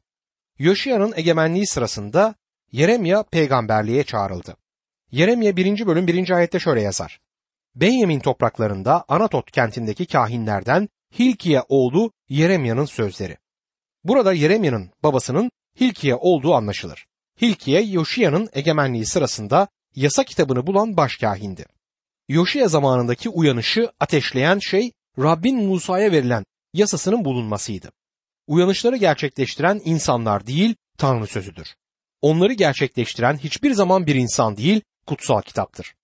Yoşiya'nın 0.59 1.13
egemenliği 1.17 1.67
sırasında 1.67 2.35
Yeremya 2.73 3.23
peygamberliğe 3.23 4.05
çağrıldı. 4.05 4.57
Yeremya 5.11 5.57
1. 5.57 5.87
bölüm 5.87 6.07
1. 6.07 6.31
ayette 6.31 6.59
şöyle 6.59 6.83
yazar. 6.83 7.21
Benyamin 7.77 8.21
topraklarında 8.21 9.05
Anatot 9.09 9.51
kentindeki 9.51 10.07
kahinlerden 10.07 10.89
Hilkiye 11.19 11.63
oğlu 11.69 12.13
Yeremya'nın 12.29 12.85
sözleri. 12.85 13.37
Burada 14.05 14.33
Yeremya'nın 14.33 14.91
babasının 15.03 15.51
Hilkiye 15.81 16.15
olduğu 16.15 16.55
anlaşılır. 16.55 17.07
Hilkiye 17.43 17.83
Yoşiya'nın 17.83 18.49
egemenliği 18.53 19.07
sırasında 19.07 19.69
yasa 19.95 20.25
kitabını 20.25 20.67
bulan 20.67 20.97
başkahindi. 20.97 21.67
Yoşiya 22.29 22.69
zamanındaki 22.69 23.29
uyanışı 23.29 23.91
ateşleyen 24.01 24.59
şey 24.59 24.93
Rabbin 25.19 25.65
Musa'ya 25.65 26.13
verilen 26.13 26.45
yasasının 26.75 27.25
bulunmasıydı. 27.25 27.93
Uyanışları 28.47 28.97
gerçekleştiren 28.97 29.81
insanlar 29.85 30.47
değil, 30.47 30.75
Tanrı 30.99 31.27
sözüdür. 31.27 31.75
Onları 32.23 32.53
gerçekleştiren 32.53 33.37
hiçbir 33.37 33.73
zaman 33.73 34.07
bir 34.07 34.15
insan 34.15 34.57
değil, 34.57 34.81
kutsal 35.07 35.43
kitaptır. 35.43 35.95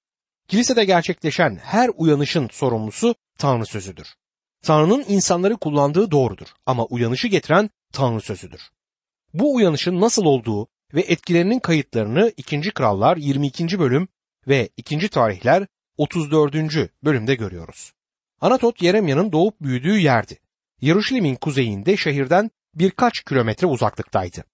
Kilisede 0.49 0.85
gerçekleşen 0.85 1.57
her 1.57 1.91
uyanışın 1.97 2.49
sorumlusu 2.53 3.15
Tanrı 3.39 3.67
sözüdür. 3.67 4.07
Tanrı'nın 4.63 5.05
insanları 5.09 5.57
kullandığı 5.57 6.11
doğrudur 6.11 6.47
ama 6.67 6.85
uyanışı 6.85 7.29
getiren 7.29 7.71
Tanrı 7.93 8.21
sözüdür. 8.21 8.61
Bu 9.35 9.55
uyanışın 9.55 10.01
nasıl 10.01 10.25
olduğu 10.25 10.69
ve 10.95 11.01
etkilerinin 11.01 11.59
kayıtlarını 11.59 12.33
2. 12.37 12.61
Krallar 12.61 13.17
22. 13.17 13.79
bölüm 13.79 14.09
ve 14.49 14.69
2. 14.77 15.09
Tarihler 15.09 15.67
34. 15.97 16.55
bölümde 17.05 17.35
görüyoruz. 17.35 17.93
Anatot 18.41 18.83
Yeremya'nın 18.83 19.33
doğup 19.33 19.61
büyüdüğü 19.61 19.99
yerdi. 19.99 20.39
Yeruşalim'in 20.81 21.35
kuzeyinde 21.35 21.97
şehirden 21.97 22.51
birkaç 22.75 23.21
kilometre 23.21 23.67
uzaklıktaydı. 23.67 24.45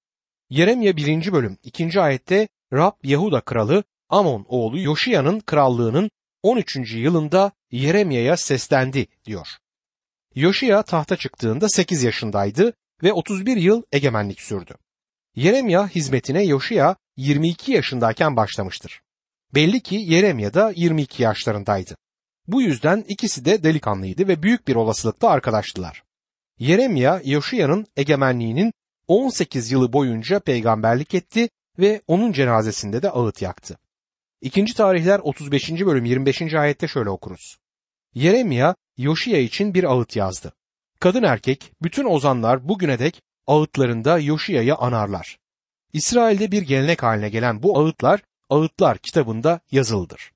Yeremya 0.50 0.97
1. 0.97 1.33
bölüm 1.33 1.59
2. 1.62 2.00
ayette 2.00 2.49
Rab 2.73 2.92
Yahuda 3.02 3.40
kralı 3.40 3.85
Amon 4.08 4.46
oğlu 4.48 4.80
Yoşiya'nın 4.80 5.40
krallığının 5.40 6.10
13. 6.42 6.76
yılında 6.94 7.52
Yeremya'ya 7.70 8.36
seslendi 8.36 9.06
diyor. 9.24 9.48
Yoşiya 10.34 10.82
tahta 10.82 11.16
çıktığında 11.16 11.68
8 11.68 12.02
yaşındaydı 12.02 12.72
ve 13.02 13.12
31 13.12 13.56
yıl 13.56 13.82
egemenlik 13.92 14.40
sürdü. 14.40 14.74
Yeremya 15.36 15.88
hizmetine 15.88 16.44
Yoşiya 16.44 16.96
22 17.16 17.72
yaşındayken 17.72 18.36
başlamıştır. 18.36 19.02
Belli 19.54 19.80
ki 19.80 19.94
Yeremya 19.94 20.54
da 20.54 20.72
22 20.76 21.22
yaşlarındaydı. 21.22 21.96
Bu 22.46 22.62
yüzden 22.62 23.04
ikisi 23.08 23.44
de 23.44 23.62
delikanlıydı 23.62 24.28
ve 24.28 24.42
büyük 24.42 24.68
bir 24.68 24.74
olasılıkla 24.74 25.28
arkadaştılar. 25.28 26.02
Yeremya 26.58 27.20
Yoşiya'nın 27.24 27.86
egemenliğinin 27.96 28.72
18 29.08 29.72
yılı 29.72 29.92
boyunca 29.92 30.40
peygamberlik 30.40 31.14
etti 31.14 31.48
ve 31.78 32.02
onun 32.06 32.32
cenazesinde 32.32 33.02
de 33.02 33.10
ağıt 33.10 33.42
yaktı. 33.42 33.78
İkinci 34.40 34.75
tarihler 34.75 35.18
35. 35.18 35.71
bölüm 35.71 36.04
25. 36.04 36.54
ayette 36.54 36.88
şöyle 36.88 37.11
okuruz. 37.11 37.59
Yeremya 38.14 38.75
Yoşiya 38.97 39.38
için 39.38 39.75
bir 39.75 39.85
ağıt 39.85 40.16
yazdı. 40.16 40.52
Kadın 41.00 41.23
erkek 41.23 41.73
bütün 41.83 42.04
ozanlar 42.04 42.68
bugüne 42.68 42.99
dek 42.99 43.23
ağıtlarında 43.47 44.18
Yoşiya'yı 44.18 44.75
anarlar. 44.75 45.38
İsrail'de 45.92 46.52
bir 46.52 46.62
gelenek 46.62 47.02
haline 47.02 47.28
gelen 47.28 47.62
bu 47.62 47.78
ağıtlar 47.78 48.21
Ağıtlar 48.50 48.99
kitabında 48.99 49.61
yazılıdır. 49.71 50.33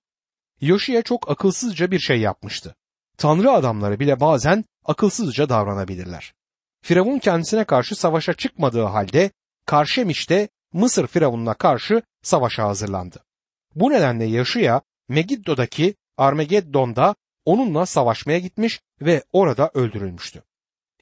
Yoşiya 0.61 1.03
çok 1.03 1.31
akılsızca 1.31 1.91
bir 1.91 1.99
şey 1.99 2.21
yapmıştı. 2.21 2.75
Tanrı 3.17 3.51
adamları 3.51 4.01
bile 4.01 4.21
bazen 4.21 4.65
akılsızca 4.85 5.49
davranabilirler. 5.49 6.35
Firavun 6.83 7.19
kendisine 7.19 7.65
karşı 7.65 7.95
savaşa 7.95 8.35
çıkmadığı 8.35 8.85
halde 8.85 9.31
Karşemiş'te 9.67 10.49
Mısır 10.73 11.07
Firavun'una 11.07 11.55
karşı 11.55 12.03
savaşa 12.23 12.65
hazırlandı. 12.65 13.25
Bu 13.75 13.91
nedenle 13.91 14.25
Yaşıya 14.25 14.83
Megiddo'daki 15.09 15.95
Armageddon'da 16.17 17.15
onunla 17.45 17.87
savaşmaya 17.87 18.39
gitmiş 18.39 18.81
ve 19.01 19.23
orada 19.33 19.71
öldürülmüştü. 19.75 20.43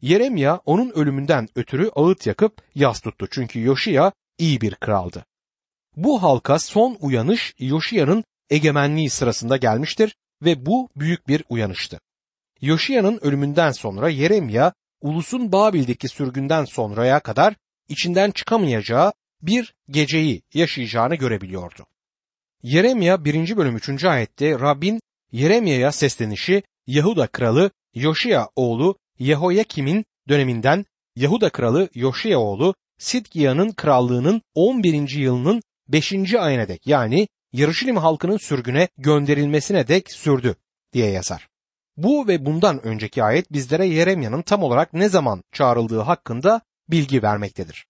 Yeremya 0.01 0.61
onun 0.67 0.91
ölümünden 0.91 1.49
ötürü 1.55 1.91
ağıt 1.95 2.27
yakıp 2.27 2.63
yas 2.75 3.01
tuttu 3.01 3.27
çünkü 3.31 3.61
Yoşiya 3.61 4.13
iyi 4.39 4.61
bir 4.61 4.75
kraldı. 4.75 5.25
Bu 5.97 6.23
halka 6.23 6.59
son 6.59 6.97
uyanış 7.01 7.55
Yoşiya'nın 7.59 8.25
egemenliği 8.51 9.11
sırasında 9.11 9.57
gelmiştir 9.57 10.17
ve 10.43 10.67
bu 10.67 10.89
büyük 10.97 11.29
bir 11.29 11.45
uyanıştı. 11.49 12.01
Yoşiya'nın 12.61 13.19
ölümünden 13.23 13.73
sonra 13.73 14.09
Yeremya 14.09 14.73
ulusun 15.01 15.53
Babil'deki 15.53 16.09
sürgünden 16.09 16.65
sonraya 16.65 17.21
kadar 17.21 17.55
içinden 17.89 18.31
çıkamayacağı 18.31 19.13
bir 19.43 19.75
geceyi 19.89 20.43
yaşayacağını 20.55 21.15
görebiliyordu. 21.15 21.87
Yeremya 22.63 23.25
1. 23.25 23.57
bölüm 23.57 23.77
3. 23.77 24.05
ayette 24.05 24.51
Rabbin 24.51 25.01
Yeremya'ya 25.33 25.93
seslenişi 25.93 26.63
Yahuda 26.87 27.27
kralı 27.27 27.71
Yoşiya 27.95 28.49
oğlu 28.57 28.99
Yehoyakim'in 29.19 30.05
döneminden 30.29 30.85
Yahuda 31.17 31.51
kralı 31.51 31.89
Yoşiya 31.95 32.39
oğlu 32.39 32.75
Sidgiya'nın 32.99 33.73
krallığının 33.73 34.43
11. 34.55 35.11
yılının 35.11 35.63
5. 35.89 36.35
ayına 36.35 36.69
dek 36.69 36.87
yani 36.87 37.29
Yarışilim 37.53 37.97
halkının 37.97 38.37
sürgüne 38.37 38.89
gönderilmesine 38.99 39.89
dek 39.89 40.13
sürdü 40.13 40.57
diye 40.93 41.11
yazar. 41.11 41.49
Bu 41.97 42.29
ve 42.29 42.47
bundan 42.47 42.87
önceki 42.87 43.23
ayet 43.23 43.53
bizlere 43.53 43.87
Yeremya'nın 43.87 44.43
tam 44.43 44.63
olarak 44.63 44.93
ne 44.93 45.09
zaman 45.09 45.43
çağrıldığı 45.53 46.01
hakkında 46.01 46.61
bilgi 46.89 47.23
vermektedir. 47.23 47.87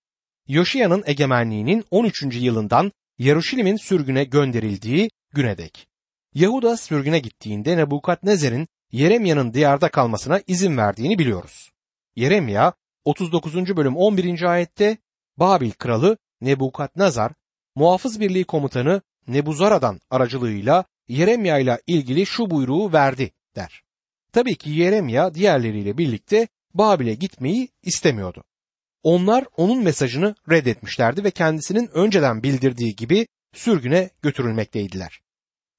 Yoşiya'nın 0.48 1.02
egemenliğinin 1.06 1.84
13. 1.90 2.22
yılından 2.32 2.92
Yarışilim'in 3.20 3.76
sürgüne 3.76 4.24
gönderildiği 4.24 5.10
güne 5.32 5.58
dek. 5.58 5.88
Yahuda 6.34 6.76
sürgüne 6.76 7.18
gittiğinde 7.18 7.76
Nebukadnezer'in 7.76 8.68
Yeremya'nın 8.92 9.54
diyarda 9.54 9.88
kalmasına 9.90 10.40
izin 10.46 10.76
verdiğini 10.76 11.18
biliyoruz. 11.18 11.70
Yeremya 12.16 12.72
39. 13.04 13.76
bölüm 13.76 13.96
11. 13.96 14.42
ayette 14.42 14.96
Babil 15.36 15.70
kralı 15.70 16.16
Nebukadnezar 16.40 17.32
muhafız 17.74 18.20
birliği 18.20 18.44
komutanı 18.44 19.02
Nebuzaradan 19.28 20.00
aracılığıyla 20.10 20.84
Yeremya 21.08 21.58
ile 21.58 21.80
ilgili 21.86 22.26
şu 22.26 22.50
buyruğu 22.50 22.92
verdi 22.92 23.32
der. 23.56 23.82
Tabii 24.32 24.54
ki 24.54 24.70
Yeremya 24.70 25.34
diğerleriyle 25.34 25.98
birlikte 25.98 26.48
Babil'e 26.74 27.14
gitmeyi 27.14 27.68
istemiyordu. 27.82 28.44
Onlar 29.02 29.44
onun 29.56 29.82
mesajını 29.82 30.34
reddetmişlerdi 30.50 31.24
ve 31.24 31.30
kendisinin 31.30 31.90
önceden 31.94 32.42
bildirdiği 32.42 32.96
gibi 32.96 33.26
sürgüne 33.54 34.10
götürülmekteydiler. 34.22 35.20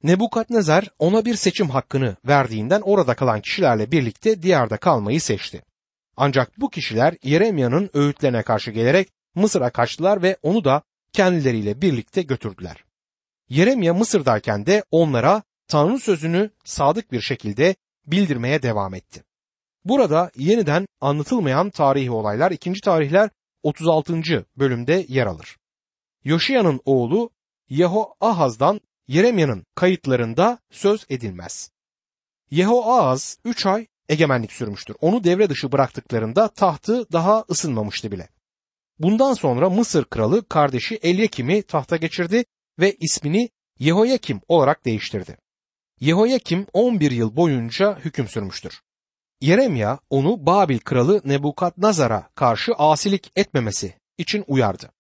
Nebukadnezar 0.04 0.88
ona 1.00 1.26
bir 1.26 1.36
seçim 1.36 1.70
hakkını 1.70 2.18
verdiğinden 2.28 2.82
orada 2.82 3.14
kalan 3.14 3.42
kişilerle 3.42 3.92
birlikte 3.92 4.42
diyarda 4.42 4.78
kalmayı 4.78 5.22
seçti. 5.22 5.64
Ancak 6.18 6.60
bu 6.60 6.70
kişiler 6.70 7.16
Yeremya'nın 7.24 7.90
öğütlerine 7.94 8.44
karşı 8.44 8.72
gelerek 8.72 9.10
Mısır'a 9.36 9.70
kaçtılar 9.70 10.22
ve 10.22 10.38
onu 10.42 10.64
da 10.64 10.82
kendileriyle 11.14 11.82
birlikte 11.82 12.22
götürdüler. 12.22 12.84
Yeremya 13.50 13.94
Mısır'dayken 13.94 14.66
de 14.66 14.84
onlara 14.92 15.44
Tanrı 15.68 16.00
sözünü 16.00 16.50
sadık 16.66 17.12
bir 17.12 17.22
şekilde 17.22 17.76
bildirmeye 18.08 18.62
devam 18.62 18.94
etti. 18.94 19.24
Burada 19.86 20.32
yeniden 20.36 20.88
anlatılmayan 21.02 21.70
tarihi 21.70 22.12
olaylar 22.12 22.52
2. 22.52 22.74
tarihler 22.74 23.30
36. 23.64 24.46
bölümde 24.58 25.06
yer 25.08 25.26
alır. 25.26 25.58
Yoşiya'nın 26.24 26.82
oğlu 26.86 27.30
Yehoahaz'dan 27.70 28.82
Yeremya'nın 29.08 29.66
kayıtlarında 29.76 30.60
söz 30.72 31.06
edilmez. 31.10 31.72
Yehoahaz 32.52 33.38
3 33.46 33.66
ay 33.66 33.88
egemenlik 34.10 34.52
sürmüştür. 34.52 34.96
Onu 35.02 35.24
devre 35.24 35.50
dışı 35.50 35.72
bıraktıklarında 35.72 36.48
tahtı 36.48 37.12
daha 37.12 37.46
ısınmamıştı 37.50 38.12
bile. 38.12 38.30
Bundan 39.00 39.34
sonra 39.34 39.70
Mısır 39.70 40.06
kralı 40.06 40.48
kardeşi 40.48 40.96
Elyakim'i 40.96 41.64
tahta 41.64 41.98
geçirdi 41.98 42.46
ve 42.80 42.96
ismini 43.00 43.50
Yehoyakim 43.80 44.42
olarak 44.48 44.86
değiştirdi. 44.86 45.38
Yehoyakim 46.00 46.68
11 46.74 47.12
yıl 47.12 47.36
boyunca 47.36 48.00
hüküm 48.00 48.28
sürmüştür. 48.28 48.82
Yeremya 49.42 50.00
onu 50.10 50.46
Babil 50.46 50.80
kralı 50.80 51.22
Nebukadnazar'a 51.26 52.30
karşı 52.36 52.74
asilik 52.74 53.32
etmemesi 53.36 53.94
için 54.18 54.44
uyardı. 54.48 54.92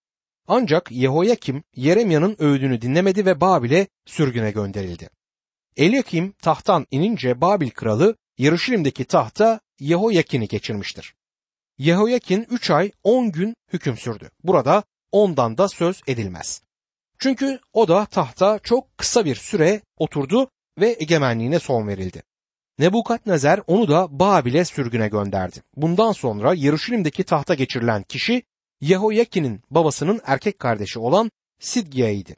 Ancak 0.47 0.91
Yehoyakim 0.91 1.63
Yeremya'nın 1.75 2.35
öğüdünü 2.39 2.81
dinlemedi 2.81 3.25
ve 3.25 3.41
Babil'e 3.41 3.87
sürgüne 4.05 4.51
gönderildi. 4.51 5.09
Elyakim 5.77 6.31
tahttan 6.31 6.87
inince 6.91 7.41
Babil 7.41 7.69
kralı 7.69 8.15
Yarışilim'deki 8.37 9.05
tahta 9.05 9.59
Yehoyakin'i 9.79 10.47
geçirmiştir. 10.47 11.13
Yehoyakin 11.77 12.47
3 12.49 12.71
ay 12.71 12.91
10 13.03 13.31
gün 13.31 13.55
hüküm 13.73 13.97
sürdü. 13.97 14.31
Burada 14.43 14.83
ondan 15.11 15.57
da 15.57 15.67
söz 15.67 16.01
edilmez. 16.07 16.61
Çünkü 17.19 17.59
o 17.73 17.87
da 17.87 18.05
tahta 18.05 18.59
çok 18.59 18.97
kısa 18.97 19.25
bir 19.25 19.35
süre 19.35 19.81
oturdu 19.97 20.49
ve 20.79 20.95
egemenliğine 20.99 21.59
son 21.59 21.87
verildi. 21.87 22.23
Nebukadnezar 22.81 23.61
onu 23.67 23.87
da 23.87 24.19
Babil'e 24.19 24.65
sürgüne 24.65 25.07
gönderdi. 25.07 25.63
Bundan 25.75 26.11
sonra 26.11 26.53
Yarışilim'deki 26.55 27.23
tahta 27.23 27.53
geçirilen 27.53 28.03
kişi 28.03 28.43
Yehoyakin'in 28.81 29.61
babasının 29.69 30.21
erkek 30.25 30.59
kardeşi 30.59 30.99
olan 30.99 31.31
Sidgiya'ydı. 31.59 32.31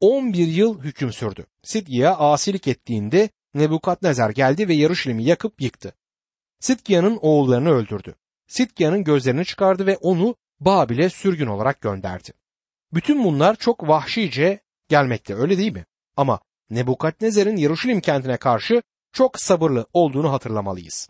11 0.00 0.46
yıl 0.46 0.80
hüküm 0.82 1.12
sürdü. 1.12 1.46
Sidgiya 1.62 2.16
asilik 2.16 2.68
ettiğinde 2.68 3.28
Nebukadnezar 3.54 4.30
geldi 4.30 4.68
ve 4.68 4.74
Yarışilim'i 4.74 5.24
yakıp 5.24 5.62
yıktı. 5.62 5.94
Sidgiya'nın 6.60 7.18
oğullarını 7.22 7.70
öldürdü. 7.70 8.14
Sidgiya'nın 8.46 9.04
gözlerini 9.04 9.44
çıkardı 9.44 9.86
ve 9.86 9.96
onu 9.96 10.34
Babil'e 10.60 11.10
sürgün 11.10 11.46
olarak 11.46 11.80
gönderdi. 11.80 12.32
Bütün 12.92 13.24
bunlar 13.24 13.56
çok 13.56 13.88
vahşice 13.88 14.60
gelmekte 14.88 15.34
öyle 15.34 15.58
değil 15.58 15.72
mi? 15.72 15.86
Ama 16.16 16.40
Nebukadnezar'ın 16.70 17.56
Yaruşilim 17.56 18.00
kentine 18.00 18.36
karşı 18.36 18.82
çok 19.12 19.40
sabırlı 19.40 19.86
olduğunu 19.92 20.32
hatırlamalıyız. 20.32 21.08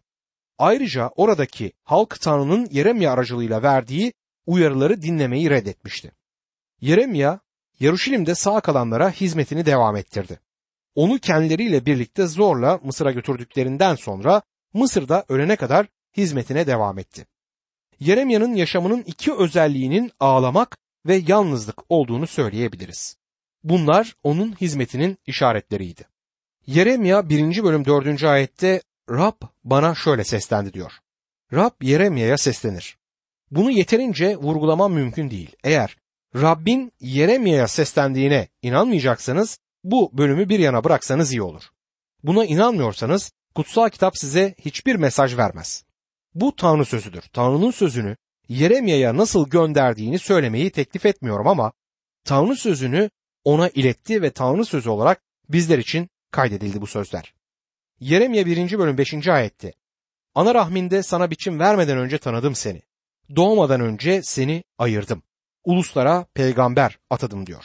Ayrıca 0.58 1.10
oradaki 1.16 1.72
halk 1.82 2.20
Tanrı'nın 2.20 2.68
Yeremya 2.70 3.12
aracılığıyla 3.12 3.62
verdiği 3.62 4.12
uyarıları 4.46 5.02
dinlemeyi 5.02 5.50
reddetmişti. 5.50 6.12
Yeremya, 6.80 7.40
Yaruşilim'de 7.80 8.34
sağ 8.34 8.60
kalanlara 8.60 9.10
hizmetini 9.10 9.66
devam 9.66 9.96
ettirdi. 9.96 10.40
Onu 10.94 11.18
kendileriyle 11.18 11.86
birlikte 11.86 12.26
zorla 12.26 12.80
Mısır'a 12.82 13.10
götürdüklerinden 13.10 13.94
sonra 13.94 14.42
Mısır'da 14.74 15.24
ölene 15.28 15.56
kadar 15.56 15.86
hizmetine 16.16 16.66
devam 16.66 16.98
etti. 16.98 17.26
Yeremya'nın 18.00 18.54
yaşamının 18.54 19.02
iki 19.02 19.34
özelliğinin 19.34 20.10
ağlamak 20.20 20.76
ve 21.06 21.22
yalnızlık 21.26 21.90
olduğunu 21.90 22.26
söyleyebiliriz. 22.26 23.16
Bunlar 23.64 24.16
onun 24.22 24.52
hizmetinin 24.52 25.18
işaretleriydi. 25.26 26.04
Yeremya 26.68 27.28
1. 27.28 27.62
bölüm 27.62 27.84
4. 27.84 28.24
ayette 28.24 28.82
Rab 29.10 29.42
bana 29.64 29.94
şöyle 29.94 30.24
seslendi 30.24 30.72
diyor. 30.72 30.92
Rab 31.52 31.70
Yeremya'ya 31.82 32.38
seslenir. 32.38 32.98
Bunu 33.50 33.70
yeterince 33.70 34.36
vurgulamam 34.36 34.92
mümkün 34.92 35.30
değil. 35.30 35.56
Eğer 35.64 35.96
Rabbin 36.34 36.92
Yeremya'ya 37.00 37.68
seslendiğine 37.68 38.48
inanmayacaksanız 38.62 39.58
bu 39.84 40.10
bölümü 40.12 40.48
bir 40.48 40.58
yana 40.58 40.84
bıraksanız 40.84 41.32
iyi 41.32 41.42
olur. 41.42 41.62
Buna 42.22 42.44
inanmıyorsanız 42.44 43.32
kutsal 43.54 43.88
kitap 43.88 44.16
size 44.16 44.54
hiçbir 44.58 44.96
mesaj 44.96 45.36
vermez. 45.36 45.84
Bu 46.34 46.56
Tanrı 46.56 46.84
sözüdür. 46.84 47.22
Tanrı'nın 47.32 47.70
sözünü 47.70 48.16
Yeremya'ya 48.48 49.16
nasıl 49.16 49.48
gönderdiğini 49.48 50.18
söylemeyi 50.18 50.70
teklif 50.70 51.06
etmiyorum 51.06 51.46
ama 51.46 51.72
Tanrı 52.24 52.56
sözünü 52.56 53.10
ona 53.44 53.68
iletti 53.68 54.22
ve 54.22 54.30
Tanrı 54.30 54.64
sözü 54.64 54.90
olarak 54.90 55.22
bizler 55.48 55.78
için 55.78 56.08
kaydedildi 56.30 56.80
bu 56.80 56.86
sözler. 56.86 57.34
Yeremya 58.00 58.46
1. 58.46 58.78
bölüm 58.78 58.98
5. 58.98 59.28
ayette 59.28 59.72
Ana 60.34 60.54
rahminde 60.54 61.02
sana 61.02 61.30
biçim 61.30 61.58
vermeden 61.58 61.98
önce 61.98 62.18
tanıdım 62.18 62.54
seni. 62.54 62.82
Doğmadan 63.36 63.80
önce 63.80 64.22
seni 64.22 64.64
ayırdım. 64.78 65.22
Uluslara 65.64 66.26
peygamber 66.34 66.98
atadım 67.10 67.46
diyor. 67.46 67.64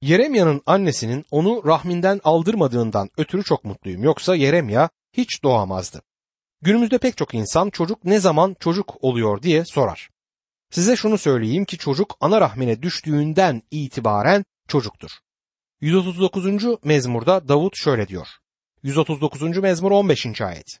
Yeremya'nın 0.00 0.62
annesinin 0.66 1.24
onu 1.30 1.62
rahminden 1.66 2.20
aldırmadığından 2.24 3.10
ötürü 3.16 3.44
çok 3.44 3.64
mutluyum. 3.64 4.02
Yoksa 4.02 4.36
Yeremya 4.36 4.88
hiç 5.12 5.42
doğamazdı. 5.42 6.02
Günümüzde 6.62 6.98
pek 6.98 7.16
çok 7.16 7.34
insan 7.34 7.70
çocuk 7.70 8.04
ne 8.04 8.20
zaman 8.20 8.56
çocuk 8.60 9.04
oluyor 9.04 9.42
diye 9.42 9.64
sorar. 9.64 10.10
Size 10.70 10.96
şunu 10.96 11.18
söyleyeyim 11.18 11.64
ki 11.64 11.78
çocuk 11.78 12.16
ana 12.20 12.40
rahmine 12.40 12.82
düştüğünden 12.82 13.62
itibaren 13.70 14.44
çocuktur. 14.68 15.10
139. 15.80 16.64
mezmurda 16.84 17.48
Davut 17.48 17.76
şöyle 17.76 18.08
diyor. 18.08 18.26
139. 18.82 19.58
mezmur 19.58 19.90
15. 19.90 20.40
ayet. 20.40 20.80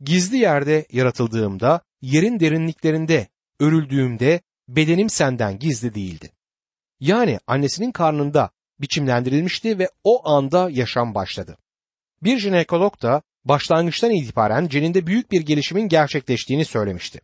Gizli 0.00 0.36
yerde 0.36 0.86
yaratıldığımda, 0.92 1.80
yerin 2.02 2.40
derinliklerinde 2.40 3.28
örüldüğümde 3.60 4.40
bedenim 4.68 5.10
senden 5.10 5.58
gizli 5.58 5.94
değildi. 5.94 6.30
Yani 7.00 7.38
annesinin 7.46 7.92
karnında 7.92 8.50
biçimlendirilmişti 8.80 9.78
ve 9.78 9.88
o 10.04 10.28
anda 10.28 10.70
yaşam 10.70 11.14
başladı. 11.14 11.58
Bir 12.22 12.38
jinekolog 12.38 13.02
da 13.02 13.22
başlangıçtan 13.44 14.10
itibaren 14.10 14.68
ceninde 14.68 15.06
büyük 15.06 15.30
bir 15.32 15.40
gelişimin 15.40 15.88
gerçekleştiğini 15.88 16.64
söylemişti. 16.64 17.20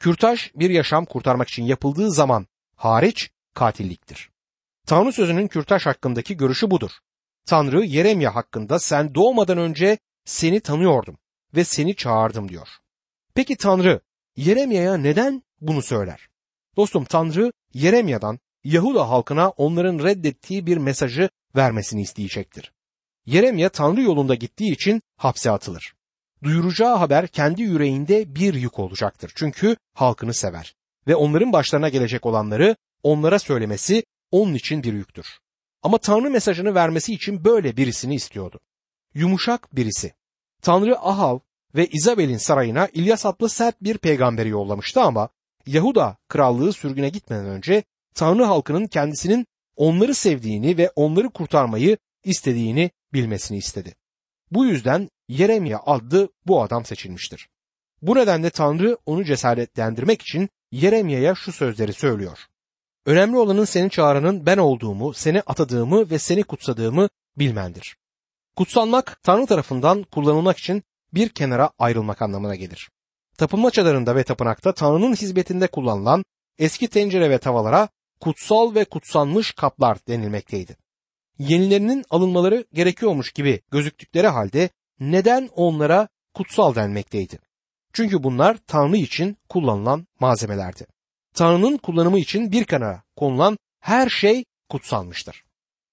Kürtaj 0.00 0.50
bir 0.54 0.70
yaşam 0.70 1.04
kurtarmak 1.04 1.48
için 1.48 1.64
yapıldığı 1.64 2.10
zaman 2.10 2.46
hariç 2.76 3.30
katilliktir. 3.54 4.33
Tanrı 4.86 5.12
sözünün 5.12 5.48
kürtaj 5.48 5.86
hakkındaki 5.86 6.36
görüşü 6.36 6.70
budur. 6.70 6.90
Tanrı 7.46 7.84
Yeremya 7.84 8.34
hakkında 8.34 8.78
sen 8.78 9.14
doğmadan 9.14 9.58
önce 9.58 9.98
seni 10.24 10.60
tanıyordum 10.60 11.18
ve 11.54 11.64
seni 11.64 11.96
çağırdım 11.96 12.48
diyor. 12.48 12.68
Peki 13.34 13.56
Tanrı 13.56 14.00
Yeremya'ya 14.36 14.96
neden 14.96 15.42
bunu 15.60 15.82
söyler? 15.82 16.28
Dostum 16.76 17.04
Tanrı 17.04 17.52
Yeremya'dan 17.74 18.38
Yahuda 18.64 19.08
halkına 19.08 19.50
onların 19.50 19.98
reddettiği 19.98 20.66
bir 20.66 20.76
mesajı 20.76 21.28
vermesini 21.56 22.02
isteyecektir. 22.02 22.72
Yeremya 23.26 23.68
Tanrı 23.68 24.02
yolunda 24.02 24.34
gittiği 24.34 24.72
için 24.72 25.02
hapse 25.16 25.50
atılır. 25.50 25.94
Duyuracağı 26.42 26.96
haber 26.96 27.28
kendi 27.28 27.62
yüreğinde 27.62 28.34
bir 28.34 28.54
yük 28.54 28.78
olacaktır. 28.78 29.32
Çünkü 29.34 29.76
halkını 29.94 30.34
sever 30.34 30.74
ve 31.06 31.16
onların 31.16 31.52
başlarına 31.52 31.88
gelecek 31.88 32.26
olanları 32.26 32.76
onlara 33.02 33.38
söylemesi 33.38 34.04
onun 34.30 34.54
için 34.54 34.82
bir 34.82 34.92
yüktür. 34.92 35.26
Ama 35.82 35.98
Tanrı 35.98 36.30
mesajını 36.30 36.74
vermesi 36.74 37.14
için 37.14 37.44
böyle 37.44 37.76
birisini 37.76 38.14
istiyordu. 38.14 38.60
Yumuşak 39.14 39.76
birisi. 39.76 40.12
Tanrı 40.62 40.98
Ahav 40.98 41.38
ve 41.74 41.86
İzabel'in 41.86 42.36
sarayına 42.36 42.88
İlyas 42.92 43.26
adlı 43.26 43.48
sert 43.48 43.82
bir 43.82 43.98
peygamberi 43.98 44.48
yollamıştı 44.48 45.00
ama 45.00 45.28
Yahuda 45.66 46.16
krallığı 46.28 46.72
sürgüne 46.72 47.08
gitmeden 47.08 47.46
önce 47.46 47.82
Tanrı 48.14 48.44
halkının 48.44 48.86
kendisinin 48.86 49.46
onları 49.76 50.14
sevdiğini 50.14 50.78
ve 50.78 50.90
onları 50.96 51.30
kurtarmayı 51.30 51.96
istediğini 52.24 52.90
bilmesini 53.12 53.58
istedi. 53.58 53.94
Bu 54.50 54.66
yüzden 54.66 55.08
Yeremya 55.28 55.80
adlı 55.86 56.28
bu 56.46 56.62
adam 56.62 56.84
seçilmiştir. 56.84 57.48
Bu 58.02 58.14
nedenle 58.14 58.50
Tanrı 58.50 58.98
onu 59.06 59.24
cesaretlendirmek 59.24 60.22
için 60.22 60.48
Yeremya'ya 60.72 61.34
şu 61.34 61.52
sözleri 61.52 61.92
söylüyor. 61.92 62.38
Önemli 63.06 63.38
olanın 63.38 63.64
seni 63.64 63.90
çağıranın 63.90 64.46
ben 64.46 64.58
olduğumu, 64.58 65.14
seni 65.14 65.40
atadığımı 65.40 66.10
ve 66.10 66.18
seni 66.18 66.42
kutsadığımı 66.42 67.08
bilmendir. 67.38 67.96
Kutsanmak 68.56 69.22
Tanrı 69.22 69.46
tarafından 69.46 70.02
kullanılmak 70.02 70.58
için 70.58 70.82
bir 71.14 71.28
kenara 71.28 71.70
ayrılmak 71.78 72.22
anlamına 72.22 72.54
gelir. 72.54 72.90
Tapınma 73.38 73.70
çadırında 73.70 74.16
ve 74.16 74.24
tapınakta 74.24 74.74
Tanrı'nın 74.74 75.14
hizmetinde 75.14 75.66
kullanılan 75.66 76.24
eski 76.58 76.88
tencere 76.88 77.30
ve 77.30 77.38
tavalara 77.38 77.88
kutsal 78.20 78.74
ve 78.74 78.84
kutsanmış 78.84 79.52
kaplar 79.52 79.98
denilmekteydi. 80.08 80.76
Yenilerinin 81.38 82.04
alınmaları 82.10 82.64
gerekiyormuş 82.72 83.32
gibi 83.32 83.60
gözüktükleri 83.70 84.28
halde 84.28 84.70
neden 85.00 85.48
onlara 85.54 86.08
kutsal 86.34 86.74
denmekteydi? 86.74 87.38
Çünkü 87.92 88.22
bunlar 88.22 88.56
Tanrı 88.66 88.96
için 88.96 89.36
kullanılan 89.48 90.06
malzemelerdi. 90.20 90.93
Tanrı'nın 91.34 91.76
kullanımı 91.76 92.18
için 92.18 92.52
bir 92.52 92.64
kenara 92.64 93.02
konulan 93.16 93.58
her 93.80 94.08
şey 94.08 94.44
kutsalmıştır. 94.68 95.44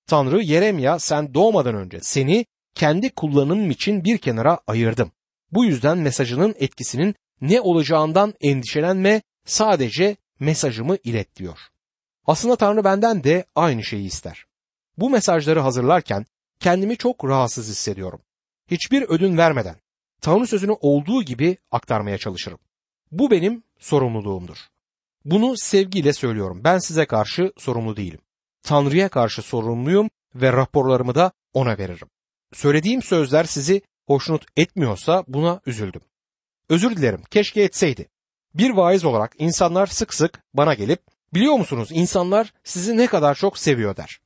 Tanrı 0.07 0.41
Yeremya 0.41 0.99
sen 0.99 1.33
doğmadan 1.33 1.75
önce 1.75 1.99
seni 2.01 2.45
kendi 2.75 3.09
kullanımım 3.09 3.71
için 3.71 4.03
bir 4.03 4.17
kenara 4.17 4.59
ayırdım. 4.67 5.11
Bu 5.51 5.65
yüzden 5.65 5.97
mesajının 5.97 6.55
etkisinin 6.59 7.15
ne 7.41 7.61
olacağından 7.61 8.33
endişelenme 8.41 9.21
sadece 9.45 10.15
mesajımı 10.39 10.97
ilet 11.03 11.35
diyor. 11.35 11.59
Aslında 12.25 12.55
Tanrı 12.55 12.83
benden 12.83 13.23
de 13.23 13.45
aynı 13.55 13.83
şeyi 13.83 14.07
ister. 14.07 14.45
Bu 14.97 15.09
mesajları 15.09 15.59
hazırlarken 15.59 16.25
kendimi 16.59 16.97
çok 16.97 17.25
rahatsız 17.25 17.69
hissediyorum. 17.69 18.21
Hiçbir 18.71 19.01
ödün 19.01 19.37
vermeden 19.37 19.75
Tanrı 20.21 20.47
sözünü 20.47 20.71
olduğu 20.71 21.23
gibi 21.23 21.57
aktarmaya 21.71 22.17
çalışırım. 22.17 22.59
Bu 23.11 23.31
benim 23.31 23.63
sorumluluğumdur. 23.79 24.70
Bunu 25.25 25.57
sevgiyle 25.57 26.13
söylüyorum. 26.13 26.61
Ben 26.63 26.77
size 26.77 27.05
karşı 27.05 27.51
sorumlu 27.57 27.97
değilim. 27.97 28.19
Tanrı'ya 28.63 29.09
karşı 29.09 29.41
sorumluyum 29.41 30.09
ve 30.35 30.53
raporlarımı 30.53 31.15
da 31.15 31.31
ona 31.53 31.77
veririm. 31.77 32.07
Söylediğim 32.53 33.01
sözler 33.01 33.43
sizi 33.43 33.81
hoşnut 34.07 34.45
etmiyorsa 34.57 35.23
buna 35.27 35.61
üzüldüm. 35.65 36.01
Özür 36.69 36.95
dilerim. 36.95 37.23
Keşke 37.31 37.61
etseydi. 37.61 38.09
Bir 38.53 38.69
vaiz 38.69 39.05
olarak 39.05 39.35
insanlar 39.37 39.87
sık 39.87 40.13
sık 40.13 40.43
bana 40.53 40.73
gelip 40.73 41.01
biliyor 41.33 41.53
musunuz 41.53 41.89
insanlar 41.91 42.53
sizi 42.63 42.97
ne 42.97 43.07
kadar 43.07 43.35
çok 43.35 43.57
seviyor 43.57 43.97
der. 43.97 44.19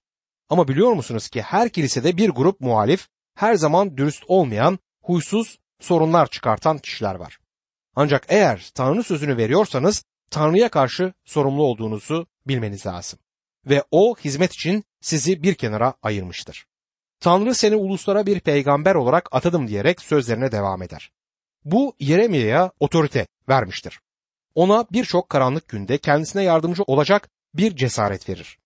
Ama 0.50 0.68
biliyor 0.68 0.94
musunuz 0.94 1.30
ki 1.30 1.42
her 1.42 1.70
kilisede 1.70 2.18
bir 2.18 2.30
grup 2.30 2.62
muhalif, 2.62 3.08
her 3.36 3.56
zaman 3.56 3.98
dürüst 3.98 4.24
olmayan, 4.28 4.80
huysuz, 5.02 5.58
sorunlar 5.80 6.28
çıkartan 6.28 6.78
kişiler 6.78 7.16
var. 7.16 7.40
Ancak 7.96 8.26
eğer 8.30 8.70
Tanrı 8.76 9.04
sözünü 9.04 9.38
veriyorsanız 9.38 10.04
Tanrı'ya 10.30 10.70
karşı 10.70 11.14
sorumlu 11.26 11.64
olduğunuzu 11.64 12.28
bilmeniz 12.48 12.86
lazım. 12.86 13.20
Ve 13.66 13.84
o 13.92 14.16
hizmet 14.18 14.54
için 14.54 14.84
sizi 15.02 15.44
bir 15.44 15.56
kenara 15.56 15.94
ayırmıştır. 16.02 16.66
Tanrı 17.20 17.56
seni 17.56 17.76
uluslara 17.76 18.26
bir 18.26 18.40
peygamber 18.40 18.96
olarak 18.96 19.30
atadım 19.32 19.68
diyerek 19.68 20.02
sözlerine 20.02 20.52
devam 20.52 20.82
eder. 20.82 21.12
Bu 21.66 21.96
Yeremya'ya 22.00 22.72
otorite 22.80 23.28
vermiştir. 23.50 24.00
Ona 24.56 24.86
birçok 24.92 25.30
karanlık 25.30 25.68
günde 25.68 25.98
kendisine 25.98 26.44
yardımcı 26.44 26.84
olacak 26.84 27.30
bir 27.54 27.76
cesaret 27.76 28.30
verir. 28.30 28.60